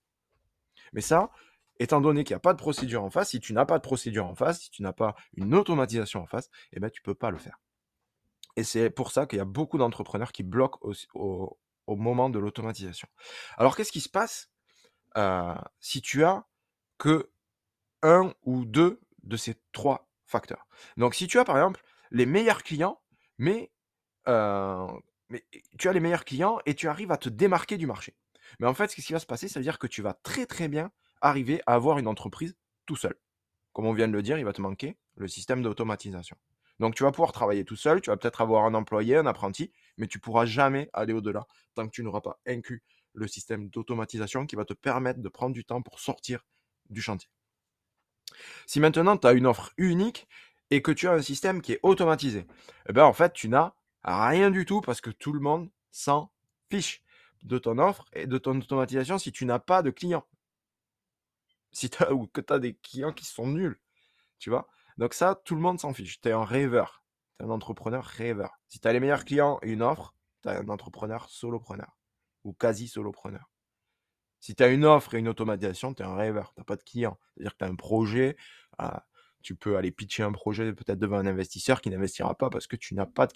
Mais 0.94 1.00
ça, 1.00 1.30
étant 1.78 2.00
donné 2.00 2.24
qu'il 2.24 2.34
n'y 2.34 2.38
a 2.38 2.40
pas 2.40 2.52
de 2.52 2.58
procédure 2.58 3.04
en 3.04 3.10
face, 3.10 3.30
si 3.30 3.40
tu 3.40 3.52
n'as 3.52 3.66
pas 3.66 3.78
de 3.78 3.82
procédure 3.82 4.26
en 4.26 4.34
face, 4.34 4.60
si 4.62 4.70
tu 4.70 4.82
n'as 4.82 4.92
pas 4.92 5.14
une 5.36 5.54
automatisation 5.54 6.22
en 6.22 6.26
face, 6.26 6.48
eh 6.72 6.80
ben, 6.80 6.90
tu 6.90 7.00
ne 7.02 7.04
peux 7.04 7.14
pas 7.14 7.30
le 7.30 7.38
faire. 7.38 7.60
Et 8.56 8.62
c'est 8.62 8.90
pour 8.90 9.10
ça 9.10 9.26
qu'il 9.26 9.38
y 9.38 9.42
a 9.42 9.46
beaucoup 9.46 9.78
d'entrepreneurs 9.78 10.32
qui 10.32 10.44
bloquent 10.44 10.78
au, 11.14 11.58
moment 11.88 12.30
de 12.30 12.38
l'automatisation. 12.38 13.08
Alors, 13.56 13.76
qu'est-ce 13.76 13.92
qui 13.92 14.00
se 14.00 14.08
passe 14.08 14.50
euh, 15.16 15.54
si 15.80 16.00
tu 16.00 16.24
as 16.24 16.46
que 16.98 17.30
un 18.02 18.32
ou 18.44 18.64
deux 18.64 19.00
de 19.24 19.36
ces 19.36 19.56
trois 19.72 20.08
facteurs? 20.26 20.66
Donc, 20.96 21.14
si 21.14 21.26
tu 21.26 21.38
as 21.38 21.44
par 21.44 21.56
exemple 21.56 21.82
les 22.12 22.26
meilleurs 22.26 22.62
clients, 22.62 23.00
mais, 23.38 23.72
euh, 24.28 24.86
mais 25.28 25.44
tu 25.76 25.88
as 25.88 25.92
les 25.92 26.00
meilleurs 26.00 26.24
clients 26.24 26.60
et 26.64 26.74
tu 26.74 26.86
arrives 26.86 27.10
à 27.10 27.16
te 27.16 27.28
démarquer 27.28 27.76
du 27.76 27.88
marché. 27.88 28.14
Mais 28.58 28.66
en 28.66 28.74
fait, 28.74 28.90
ce 28.90 28.96
qui 28.96 29.12
va 29.12 29.18
se 29.18 29.26
passer, 29.26 29.48
ça 29.48 29.60
veut 29.60 29.64
dire 29.64 29.78
que 29.78 29.86
tu 29.86 30.02
vas 30.02 30.14
très 30.14 30.46
très 30.46 30.68
bien 30.68 30.90
arriver 31.20 31.60
à 31.66 31.74
avoir 31.74 31.98
une 31.98 32.06
entreprise 32.06 32.56
tout 32.86 32.96
seul. 32.96 33.14
Comme 33.72 33.86
on 33.86 33.92
vient 33.92 34.08
de 34.08 34.12
le 34.12 34.22
dire, 34.22 34.38
il 34.38 34.44
va 34.44 34.52
te 34.52 34.60
manquer 34.60 34.96
le 35.16 35.28
système 35.28 35.62
d'automatisation. 35.62 36.36
Donc 36.80 36.94
tu 36.94 37.04
vas 37.04 37.12
pouvoir 37.12 37.32
travailler 37.32 37.64
tout 37.64 37.76
seul, 37.76 38.00
tu 38.00 38.10
vas 38.10 38.16
peut-être 38.16 38.40
avoir 38.40 38.64
un 38.64 38.74
employé, 38.74 39.16
un 39.16 39.26
apprenti, 39.26 39.70
mais 39.96 40.06
tu 40.08 40.18
pourras 40.18 40.44
jamais 40.44 40.90
aller 40.92 41.12
au-delà 41.12 41.46
tant 41.74 41.86
que 41.86 41.92
tu 41.92 42.02
n'auras 42.02 42.20
pas 42.20 42.40
inclus 42.46 42.82
le 43.12 43.28
système 43.28 43.68
d'automatisation 43.68 44.46
qui 44.46 44.56
va 44.56 44.64
te 44.64 44.74
permettre 44.74 45.20
de 45.20 45.28
prendre 45.28 45.54
du 45.54 45.64
temps 45.64 45.82
pour 45.82 46.00
sortir 46.00 46.44
du 46.90 47.00
chantier. 47.00 47.30
Si 48.66 48.80
maintenant 48.80 49.16
tu 49.16 49.26
as 49.26 49.32
une 49.32 49.46
offre 49.46 49.72
unique 49.76 50.26
et 50.70 50.82
que 50.82 50.90
tu 50.90 51.06
as 51.06 51.12
un 51.12 51.22
système 51.22 51.62
qui 51.62 51.72
est 51.72 51.80
automatisé, 51.82 52.46
eh 52.88 52.92
ben 52.92 53.04
en 53.04 53.12
fait 53.12 53.32
tu 53.32 53.48
n'as 53.48 53.72
rien 54.02 54.50
du 54.50 54.64
tout 54.64 54.80
parce 54.80 55.00
que 55.00 55.10
tout 55.10 55.32
le 55.32 55.40
monde 55.40 55.70
s'en 55.92 56.32
fiche 56.70 57.03
de 57.44 57.58
ton 57.58 57.78
offre 57.78 58.06
et 58.12 58.26
de 58.26 58.38
ton 58.38 58.58
automatisation 58.58 59.18
si 59.18 59.32
tu 59.32 59.44
n'as 59.46 59.58
pas 59.58 59.82
de 59.82 59.90
clients. 59.90 60.26
Si 61.72 61.90
tu 61.90 62.02
ou 62.12 62.26
que 62.26 62.40
tu 62.40 62.52
as 62.52 62.58
des 62.58 62.74
clients 62.74 63.12
qui 63.12 63.24
sont 63.24 63.46
nuls. 63.46 63.80
Tu 64.38 64.50
vois? 64.50 64.68
Donc 64.98 65.14
ça, 65.14 65.40
tout 65.44 65.54
le 65.54 65.60
monde 65.60 65.78
s'en 65.78 65.92
fiche. 65.92 66.20
Tu 66.20 66.28
es 66.28 66.32
un 66.32 66.44
rêveur. 66.44 67.04
Tu 67.38 67.44
es 67.44 67.48
un 67.48 67.50
entrepreneur 67.50 68.04
rêveur. 68.04 68.58
Si 68.68 68.80
tu 68.80 68.88
as 68.88 68.92
les 68.92 69.00
meilleurs 69.00 69.24
clients 69.24 69.58
et 69.62 69.70
une 69.70 69.82
offre, 69.82 70.14
tu 70.42 70.48
es 70.48 70.52
un 70.52 70.68
entrepreneur 70.68 71.28
solopreneur 71.28 71.96
ou 72.44 72.52
quasi 72.52 72.88
solopreneur. 72.88 73.50
Si 74.40 74.54
tu 74.54 74.62
as 74.62 74.68
une 74.68 74.84
offre 74.84 75.14
et 75.14 75.18
une 75.18 75.28
automatisation, 75.28 75.94
tu 75.94 76.02
es 76.02 76.06
un 76.06 76.14
rêveur. 76.14 76.52
Tu 76.54 76.60
n'as 76.60 76.64
pas 76.64 76.76
de 76.76 76.82
clients. 76.82 77.18
C'est-à-dire 77.34 77.52
que 77.52 77.58
tu 77.58 77.64
as 77.64 77.68
un 77.68 77.76
projet. 77.76 78.36
Tu 79.44 79.54
peux 79.54 79.76
aller 79.76 79.92
pitcher 79.92 80.22
un 80.22 80.32
projet 80.32 80.72
peut-être 80.72 80.98
devant 80.98 81.18
un 81.18 81.26
investisseur 81.26 81.82
qui 81.82 81.90
n'investira 81.90 82.34
pas 82.34 82.48
parce 82.48 82.66
que 82.66 82.76
tu 82.76 82.94
n'as 82.94 83.04
pas 83.04 83.26
de 83.26 83.32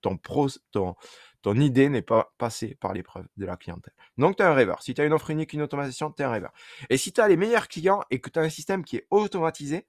ton, 0.00 0.96
ton 1.42 1.54
idée 1.54 1.88
n'est 1.88 2.02
pas 2.02 2.34
passée 2.36 2.74
par 2.80 2.92
l'épreuve 2.92 3.26
de 3.36 3.46
la 3.46 3.56
clientèle. 3.56 3.94
Donc, 4.18 4.36
tu 4.36 4.42
es 4.42 4.46
un 4.46 4.54
rêveur. 4.54 4.82
Si 4.82 4.92
tu 4.92 5.00
as 5.00 5.04
une 5.04 5.12
offre 5.12 5.30
unique, 5.30 5.52
une 5.52 5.62
automatisation, 5.62 6.10
tu 6.10 6.22
es 6.22 6.24
un 6.24 6.32
rêveur. 6.32 6.52
Et 6.90 6.96
si 6.96 7.12
tu 7.12 7.20
as 7.20 7.28
les 7.28 7.36
meilleurs 7.36 7.68
clients 7.68 8.02
et 8.10 8.20
que 8.20 8.28
tu 8.28 8.40
as 8.40 8.42
un 8.42 8.48
système 8.48 8.84
qui 8.84 8.96
est 8.96 9.06
automatisé, 9.10 9.86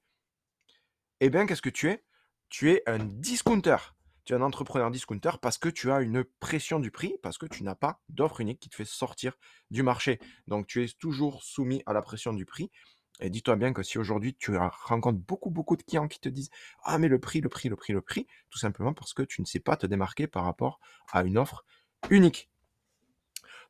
eh 1.20 1.30
bien, 1.32 1.48
qu'est-ce 1.48 1.62
que 1.64 1.70
tu 1.70 1.90
es? 1.90 2.04
Tu 2.50 2.72
es 2.72 2.84
un 2.86 3.00
discounter. 3.00 3.78
Tu 4.26 4.34
es 4.34 4.36
un 4.36 4.42
entrepreneur 4.42 4.92
discounter 4.92 5.32
parce 5.42 5.58
que 5.58 5.70
tu 5.70 5.92
as 5.92 6.02
une 6.02 6.24
pression 6.40 6.80
du 6.80 6.92
prix, 6.92 7.16
parce 7.24 7.40
que 7.40 7.48
tu 7.48 7.64
n'as 7.64 7.76
pas 7.76 8.00
d'offre 8.10 8.42
unique 8.42 8.60
qui 8.60 8.70
te 8.70 8.76
fait 8.76 8.86
sortir 8.86 9.34
du 9.72 9.82
marché. 9.82 10.20
Donc, 10.46 10.68
tu 10.68 10.84
es 10.84 10.88
toujours 11.00 11.44
soumis 11.44 11.82
à 11.88 11.94
la 11.94 12.04
pression 12.04 12.32
du 12.32 12.46
prix. 12.46 12.70
Et 13.20 13.30
dis-toi 13.30 13.56
bien 13.56 13.74
que 13.74 13.84
si 13.84 13.98
aujourd'hui 13.98 14.36
tu 14.36 14.58
rencontres 14.58 15.20
beaucoup, 15.20 15.52
beaucoup 15.52 15.78
de 15.78 15.84
clients 15.84 16.08
qui 16.08 16.20
te 16.20 16.30
disent 16.30 16.50
Ah, 16.84 16.98
mais 16.98 17.08
le 17.08 17.20
prix, 17.20 17.42
le 17.42 17.50
prix, 17.50 17.70
le 17.70 17.76
prix, 17.76 17.94
le 17.94 18.02
prix, 18.02 18.28
tout 18.50 18.60
simplement 18.60 18.94
parce 18.94 19.14
que 19.14 19.24
tu 19.24 19.42
ne 19.42 19.46
sais 19.46 19.60
pas 19.60 19.78
te 19.78 19.86
démarquer 19.86 20.28
par 20.28 20.44
rapport 20.44 20.80
à 21.12 21.24
une 21.24 21.38
offre 21.38 21.64
unique. 22.10 22.50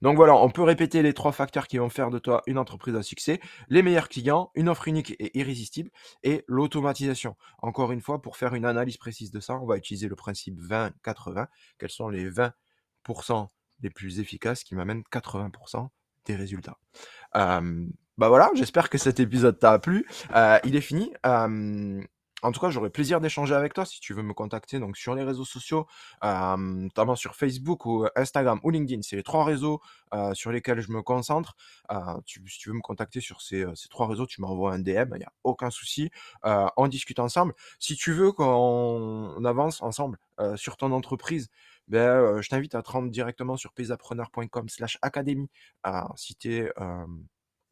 Donc 0.02 0.18
voilà, 0.18 0.36
on 0.36 0.50
peut 0.50 0.64
répéter 0.64 1.02
les 1.02 1.14
trois 1.14 1.32
facteurs 1.32 1.66
qui 1.66 1.78
vont 1.78 1.88
faire 1.88 2.10
de 2.10 2.20
toi 2.20 2.44
une 2.46 2.58
entreprise 2.58 2.94
à 2.96 3.04
succès 3.04 3.40
les 3.70 3.82
meilleurs 3.82 4.10
clients, 4.10 4.52
une 4.54 4.68
offre 4.68 4.90
unique 4.90 5.16
et 5.18 5.38
irrésistible, 5.38 5.92
et 6.24 6.44
l'automatisation. 6.48 7.38
Encore 7.60 7.94
une 7.94 8.02
fois, 8.02 8.22
pour 8.22 8.36
faire 8.36 8.54
une 8.54 8.66
analyse 8.66 8.98
précise 8.98 9.32
de 9.32 9.40
ça, 9.40 9.58
on 9.60 9.66
va 9.66 9.78
utiliser 9.78 10.10
le 10.10 10.16
principe 10.18 10.60
20-80. 10.60 11.48
Quels 11.78 11.90
sont 11.90 12.10
les 12.10 12.30
20% 12.30 13.48
les 13.82 13.90
plus 13.90 14.20
efficaces 14.20 14.66
qui 14.66 14.76
m'amènent 14.76 15.04
80% 15.10 15.88
des 16.26 16.36
résultats 16.36 16.78
bah 18.20 18.30
voilà, 18.30 18.52
j'espère 18.54 18.90
que 18.90 18.98
cet 19.00 19.20
épisode 19.20 19.58
t'a 19.58 19.80
plu. 19.80 20.06
Euh, 20.36 20.60
il 20.64 20.76
est 20.76 20.82
fini. 20.82 21.12
en 21.24 22.52
tout 22.52 22.60
cas, 22.60 22.70
j'aurais 22.70 22.92
plaisir 22.92 23.22
d'échanger 23.22 23.56
avec 23.56 23.74
toi 23.74 23.86
si 23.86 24.00
tu 24.02 24.14
veux 24.14 24.22
me 24.22 24.34
contacter 24.34 24.78
donc 24.80 24.98
sur 24.98 25.16
les 25.16 25.24
réseaux 25.24 25.46
sociaux, 25.46 25.88
notamment 26.22 27.16
sur 27.16 27.36
Facebook 27.36 27.86
ou 27.88 28.06
Instagram 28.16 28.60
ou 28.64 28.70
LinkedIn. 28.70 29.02
C'est 29.02 29.16
les 29.16 29.24
trois 29.24 29.44
réseaux 29.46 29.82
euh, 30.14 30.34
sur 30.36 30.52
lesquels 30.52 30.80
je 30.80 30.92
me 30.92 31.02
concentre. 31.02 31.56
Euh, 31.92 31.98
si 32.28 32.60
tu 32.60 32.70
veux 32.70 32.76
me 32.76 32.82
contacter 32.82 33.20
sur 33.20 33.42
ces, 33.42 33.66
trois 33.90 34.08
réseaux, 34.08 34.28
tu 34.28 34.42
m'envoies 34.42 34.74
un 34.74 34.80
DM, 34.80 35.16
il 35.16 35.20
n'y 35.20 35.24
a 35.24 35.34
aucun 35.44 35.72
souci. 35.72 36.12
on 36.44 36.88
discute 36.88 37.18
ensemble. 37.20 37.54
Si 37.80 37.96
tu 37.96 38.14
veux 38.14 38.32
qu'on 38.32 39.44
avance 39.44 39.82
ensemble 39.82 40.20
sur 40.56 40.78
ton 40.78 40.92
entreprise, 40.92 41.50
ben, 41.88 42.42
je 42.42 42.48
t'invite 42.48 42.76
à 42.76 42.84
te 42.84 42.92
rendre 42.92 43.10
directement 43.10 43.58
sur 43.58 43.74
paysapreneur.com 43.74 44.70
slash 44.70 45.00
académie 45.02 45.50
si 46.16 46.36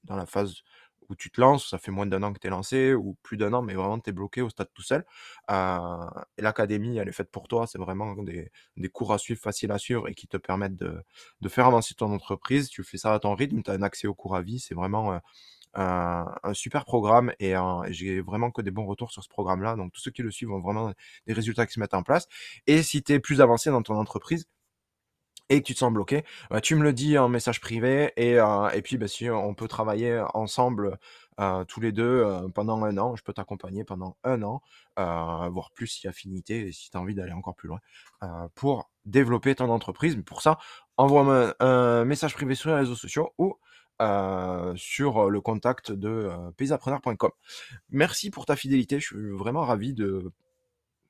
dans 0.03 0.15
la 0.15 0.25
phase 0.25 0.63
où 1.11 1.15
tu 1.15 1.29
te 1.29 1.41
lances, 1.41 1.69
ça 1.69 1.77
fait 1.77 1.91
moins 1.91 2.05
d'un 2.05 2.23
an 2.23 2.33
que 2.33 2.39
tu 2.39 2.47
es 2.47 2.49
lancé, 2.49 2.93
ou 2.93 3.17
plus 3.21 3.37
d'un 3.37 3.53
an, 3.53 3.61
mais 3.61 3.73
vraiment 3.73 3.99
tu 3.99 4.09
es 4.09 4.13
bloqué 4.13 4.41
au 4.41 4.49
stade 4.49 4.69
tout 4.73 4.81
seul. 4.81 5.05
et 5.49 6.41
l'académie, 6.41 6.97
elle 6.97 7.09
est 7.09 7.11
faite 7.11 7.29
pour 7.31 7.47
toi, 7.47 7.67
c'est 7.67 7.77
vraiment 7.77 8.15
des, 8.23 8.49
cours 8.89 9.13
à 9.13 9.17
suivre, 9.17 9.39
faciles 9.39 9.71
à 9.71 9.77
suivre, 9.77 10.07
et 10.07 10.15
qui 10.15 10.27
te 10.27 10.37
permettent 10.37 10.77
de, 10.77 11.03
faire 11.49 11.67
avancer 11.67 11.93
ton 11.95 12.11
entreprise. 12.13 12.69
Tu 12.69 12.83
fais 12.83 12.97
ça 12.97 13.13
à 13.13 13.19
ton 13.19 13.35
rythme, 13.35 13.61
tu 13.61 13.69
as 13.71 13.73
un 13.73 13.83
accès 13.83 14.07
au 14.07 14.13
cours 14.15 14.35
à 14.35 14.41
vie, 14.41 14.59
c'est 14.59 14.75
vraiment 14.75 15.19
un, 15.73 16.25
super 16.53 16.85
programme, 16.85 17.33
et, 17.39 17.55
j'ai 17.89 18.21
vraiment 18.21 18.51
que 18.51 18.61
des 18.61 18.71
bons 18.71 18.85
retours 18.85 19.11
sur 19.11 19.23
ce 19.23 19.29
programme-là. 19.29 19.75
Donc 19.75 19.91
tous 19.93 20.01
ceux 20.01 20.11
qui 20.11 20.21
le 20.23 20.31
suivent 20.31 20.51
ont 20.51 20.61
vraiment 20.61 20.93
des 21.27 21.33
résultats 21.33 21.65
qui 21.67 21.73
se 21.73 21.79
mettent 21.79 21.93
en 21.93 22.03
place. 22.03 22.27
Et 22.67 22.83
si 22.83 23.03
tu 23.03 23.13
es 23.13 23.19
plus 23.19 23.41
avancé 23.41 23.69
dans 23.69 23.83
ton 23.83 23.95
entreprise, 23.95 24.45
et 25.51 25.61
que 25.61 25.67
tu 25.67 25.73
te 25.73 25.79
sens 25.79 25.91
bloqué, 25.91 26.23
bah, 26.49 26.61
tu 26.61 26.75
me 26.75 26.83
le 26.83 26.93
dis 26.93 27.17
en 27.17 27.27
message 27.27 27.59
privé 27.59 28.13
et, 28.15 28.39
euh, 28.39 28.69
puis 28.81 28.97
bah, 28.97 29.07
si 29.07 29.29
on 29.29 29.53
peut 29.53 29.67
travailler 29.67 30.23
ensemble 30.33 30.97
euh, 31.41 31.65
tous 31.65 31.81
les 31.81 31.91
deux 31.91 32.03
euh, 32.03 32.47
pendant 32.47 32.81
un 32.83 32.97
an, 32.97 33.17
je 33.17 33.23
peux 33.23 33.33
t'accompagner 33.33 33.83
pendant 33.83 34.15
un 34.23 34.41
an, 34.43 34.61
voire 34.95 35.71
plus 35.75 35.87
si 35.87 36.07
affinité 36.07 36.67
et 36.67 36.71
si 36.71 36.89
tu 36.89 36.97
as 36.97 37.01
envie 37.01 37.15
d'aller 37.15 37.33
encore 37.33 37.55
plus 37.55 37.67
loin, 37.67 37.79
pour 38.55 38.89
développer 39.05 39.53
ton 39.53 39.69
entreprise. 39.69 40.15
Mais 40.15 40.23
pour 40.23 40.41
ça, 40.41 40.57
envoie-moi 40.95 41.53
un, 41.59 42.05
message 42.05 42.33
privé 42.33 42.55
sur 42.55 42.69
les 42.69 42.77
réseaux 42.77 42.95
sociaux 42.95 43.33
ou 43.37 43.57
sur 44.75 45.29
le 45.29 45.41
contact 45.41 45.91
de 45.91 46.29
paysapreneur.com. 46.55 47.31
Merci 47.89 48.29
pour 48.31 48.45
ta 48.45 48.55
fidélité, 48.55 49.01
je 49.01 49.07
suis 49.07 49.31
vraiment 49.31 49.63
ravi 49.63 49.93
de 49.93 50.31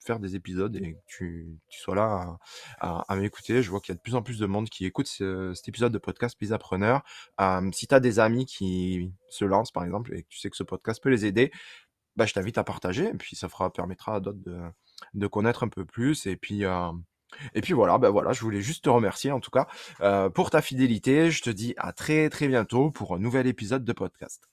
faire 0.03 0.19
des 0.19 0.35
épisodes 0.35 0.75
et 0.75 0.93
que 0.93 0.99
tu, 1.05 1.59
sois 1.69 1.95
là 1.95 2.37
à, 2.79 3.15
m'écouter. 3.15 3.61
Je 3.61 3.69
vois 3.69 3.79
qu'il 3.79 3.93
y 3.93 3.95
a 3.95 3.95
de 3.95 4.01
plus 4.01 4.15
en 4.15 4.21
plus 4.21 4.39
de 4.39 4.45
monde 4.45 4.69
qui 4.69 4.85
écoute 4.85 5.07
cet 5.07 5.67
épisode 5.67 5.91
de 5.91 5.97
podcast 5.97 6.37
Pisapreneur. 6.37 7.03
Euh, 7.39 7.69
si 7.71 7.87
tu 7.87 7.95
as 7.95 7.99
des 7.99 8.19
amis 8.19 8.45
qui 8.45 9.11
se 9.29 9.45
lancent, 9.45 9.71
par 9.71 9.83
exemple, 9.83 10.13
et 10.15 10.23
que 10.23 10.27
tu 10.29 10.39
sais 10.39 10.49
que 10.49 10.57
ce 10.57 10.63
podcast 10.63 11.01
peut 11.01 11.09
les 11.09 11.25
aider, 11.25 11.51
bah, 12.15 12.25
je 12.25 12.33
t'invite 12.33 12.57
à 12.57 12.63
partager. 12.63 13.05
Et 13.05 13.13
puis, 13.13 13.35
ça 13.35 13.49
fera, 13.49 13.71
permettra 13.71 14.15
à 14.15 14.19
d'autres 14.19 14.39
de, 15.13 15.27
connaître 15.27 15.63
un 15.63 15.69
peu 15.69 15.85
plus. 15.85 16.25
Et 16.25 16.35
puis, 16.35 16.63
et 17.53 17.61
puis 17.61 17.73
voilà, 17.73 17.97
ben 17.97 18.09
voilà, 18.09 18.33
je 18.33 18.41
voulais 18.41 18.61
juste 18.61 18.83
te 18.83 18.89
remercier 18.89 19.31
en 19.31 19.39
tout 19.39 19.51
cas 19.51 19.67
pour 20.29 20.49
ta 20.49 20.61
fidélité. 20.61 21.31
Je 21.31 21.41
te 21.41 21.49
dis 21.49 21.73
à 21.77 21.93
très 21.93 22.29
très 22.29 22.47
bientôt 22.47 22.91
pour 22.91 23.15
un 23.15 23.19
nouvel 23.19 23.47
épisode 23.47 23.85
de 23.85 23.93
podcast. 23.93 24.50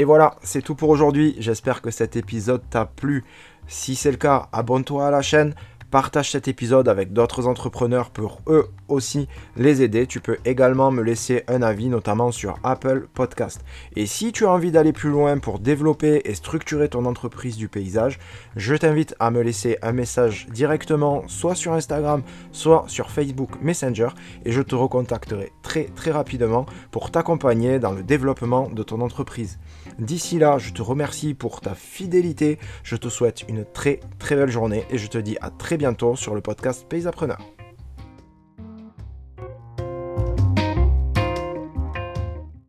Et 0.00 0.04
voilà, 0.04 0.36
c'est 0.42 0.62
tout 0.62 0.74
pour 0.74 0.88
aujourd'hui. 0.88 1.36
J'espère 1.40 1.82
que 1.82 1.90
cet 1.90 2.16
épisode 2.16 2.62
t'a 2.70 2.86
plu. 2.86 3.22
Si 3.66 3.94
c'est 3.94 4.10
le 4.10 4.16
cas, 4.16 4.48
abonne-toi 4.50 5.06
à 5.06 5.10
la 5.10 5.20
chaîne, 5.20 5.54
Partage 5.90 6.30
cet 6.30 6.46
épisode 6.46 6.88
avec 6.88 7.12
d'autres 7.12 7.48
entrepreneurs 7.48 8.10
pour 8.10 8.42
eux 8.46 8.68
aussi 8.86 9.26
les 9.56 9.82
aider. 9.82 10.06
Tu 10.06 10.20
peux 10.20 10.36
également 10.44 10.92
me 10.92 11.02
laisser 11.02 11.42
un 11.48 11.62
avis, 11.62 11.88
notamment 11.88 12.30
sur 12.30 12.60
Apple 12.62 13.08
Podcast. 13.12 13.64
Et 13.96 14.06
si 14.06 14.30
tu 14.30 14.46
as 14.46 14.52
envie 14.52 14.70
d'aller 14.70 14.92
plus 14.92 15.10
loin 15.10 15.38
pour 15.38 15.58
développer 15.58 16.22
et 16.26 16.34
structurer 16.34 16.88
ton 16.88 17.06
entreprise 17.06 17.56
du 17.56 17.68
paysage, 17.68 18.20
je 18.54 18.76
t'invite 18.76 19.16
à 19.18 19.32
me 19.32 19.42
laisser 19.42 19.78
un 19.82 19.90
message 19.90 20.46
directement, 20.52 21.24
soit 21.26 21.56
sur 21.56 21.72
Instagram, 21.72 22.22
soit 22.52 22.84
sur 22.86 23.10
Facebook 23.10 23.60
Messenger, 23.60 24.10
et 24.44 24.52
je 24.52 24.62
te 24.62 24.76
recontacterai 24.76 25.50
très 25.62 25.86
très 25.86 26.12
rapidement 26.12 26.66
pour 26.92 27.10
t'accompagner 27.10 27.80
dans 27.80 27.92
le 27.92 28.04
développement 28.04 28.70
de 28.70 28.84
ton 28.84 29.00
entreprise. 29.00 29.58
D'ici 30.00 30.38
là, 30.38 30.56
je 30.56 30.70
te 30.70 30.80
remercie 30.80 31.34
pour 31.34 31.60
ta 31.60 31.74
fidélité, 31.74 32.58
je 32.82 32.96
te 32.96 33.10
souhaite 33.10 33.44
une 33.48 33.66
très 33.66 34.00
très 34.18 34.34
belle 34.34 34.50
journée 34.50 34.84
et 34.90 34.96
je 34.96 35.06
te 35.06 35.18
dis 35.18 35.36
à 35.42 35.50
très 35.50 35.76
bientôt 35.76 36.16
sur 36.16 36.34
le 36.34 36.40
podcast 36.40 36.86
Pays 36.88 37.06
Appreneur. 37.06 37.38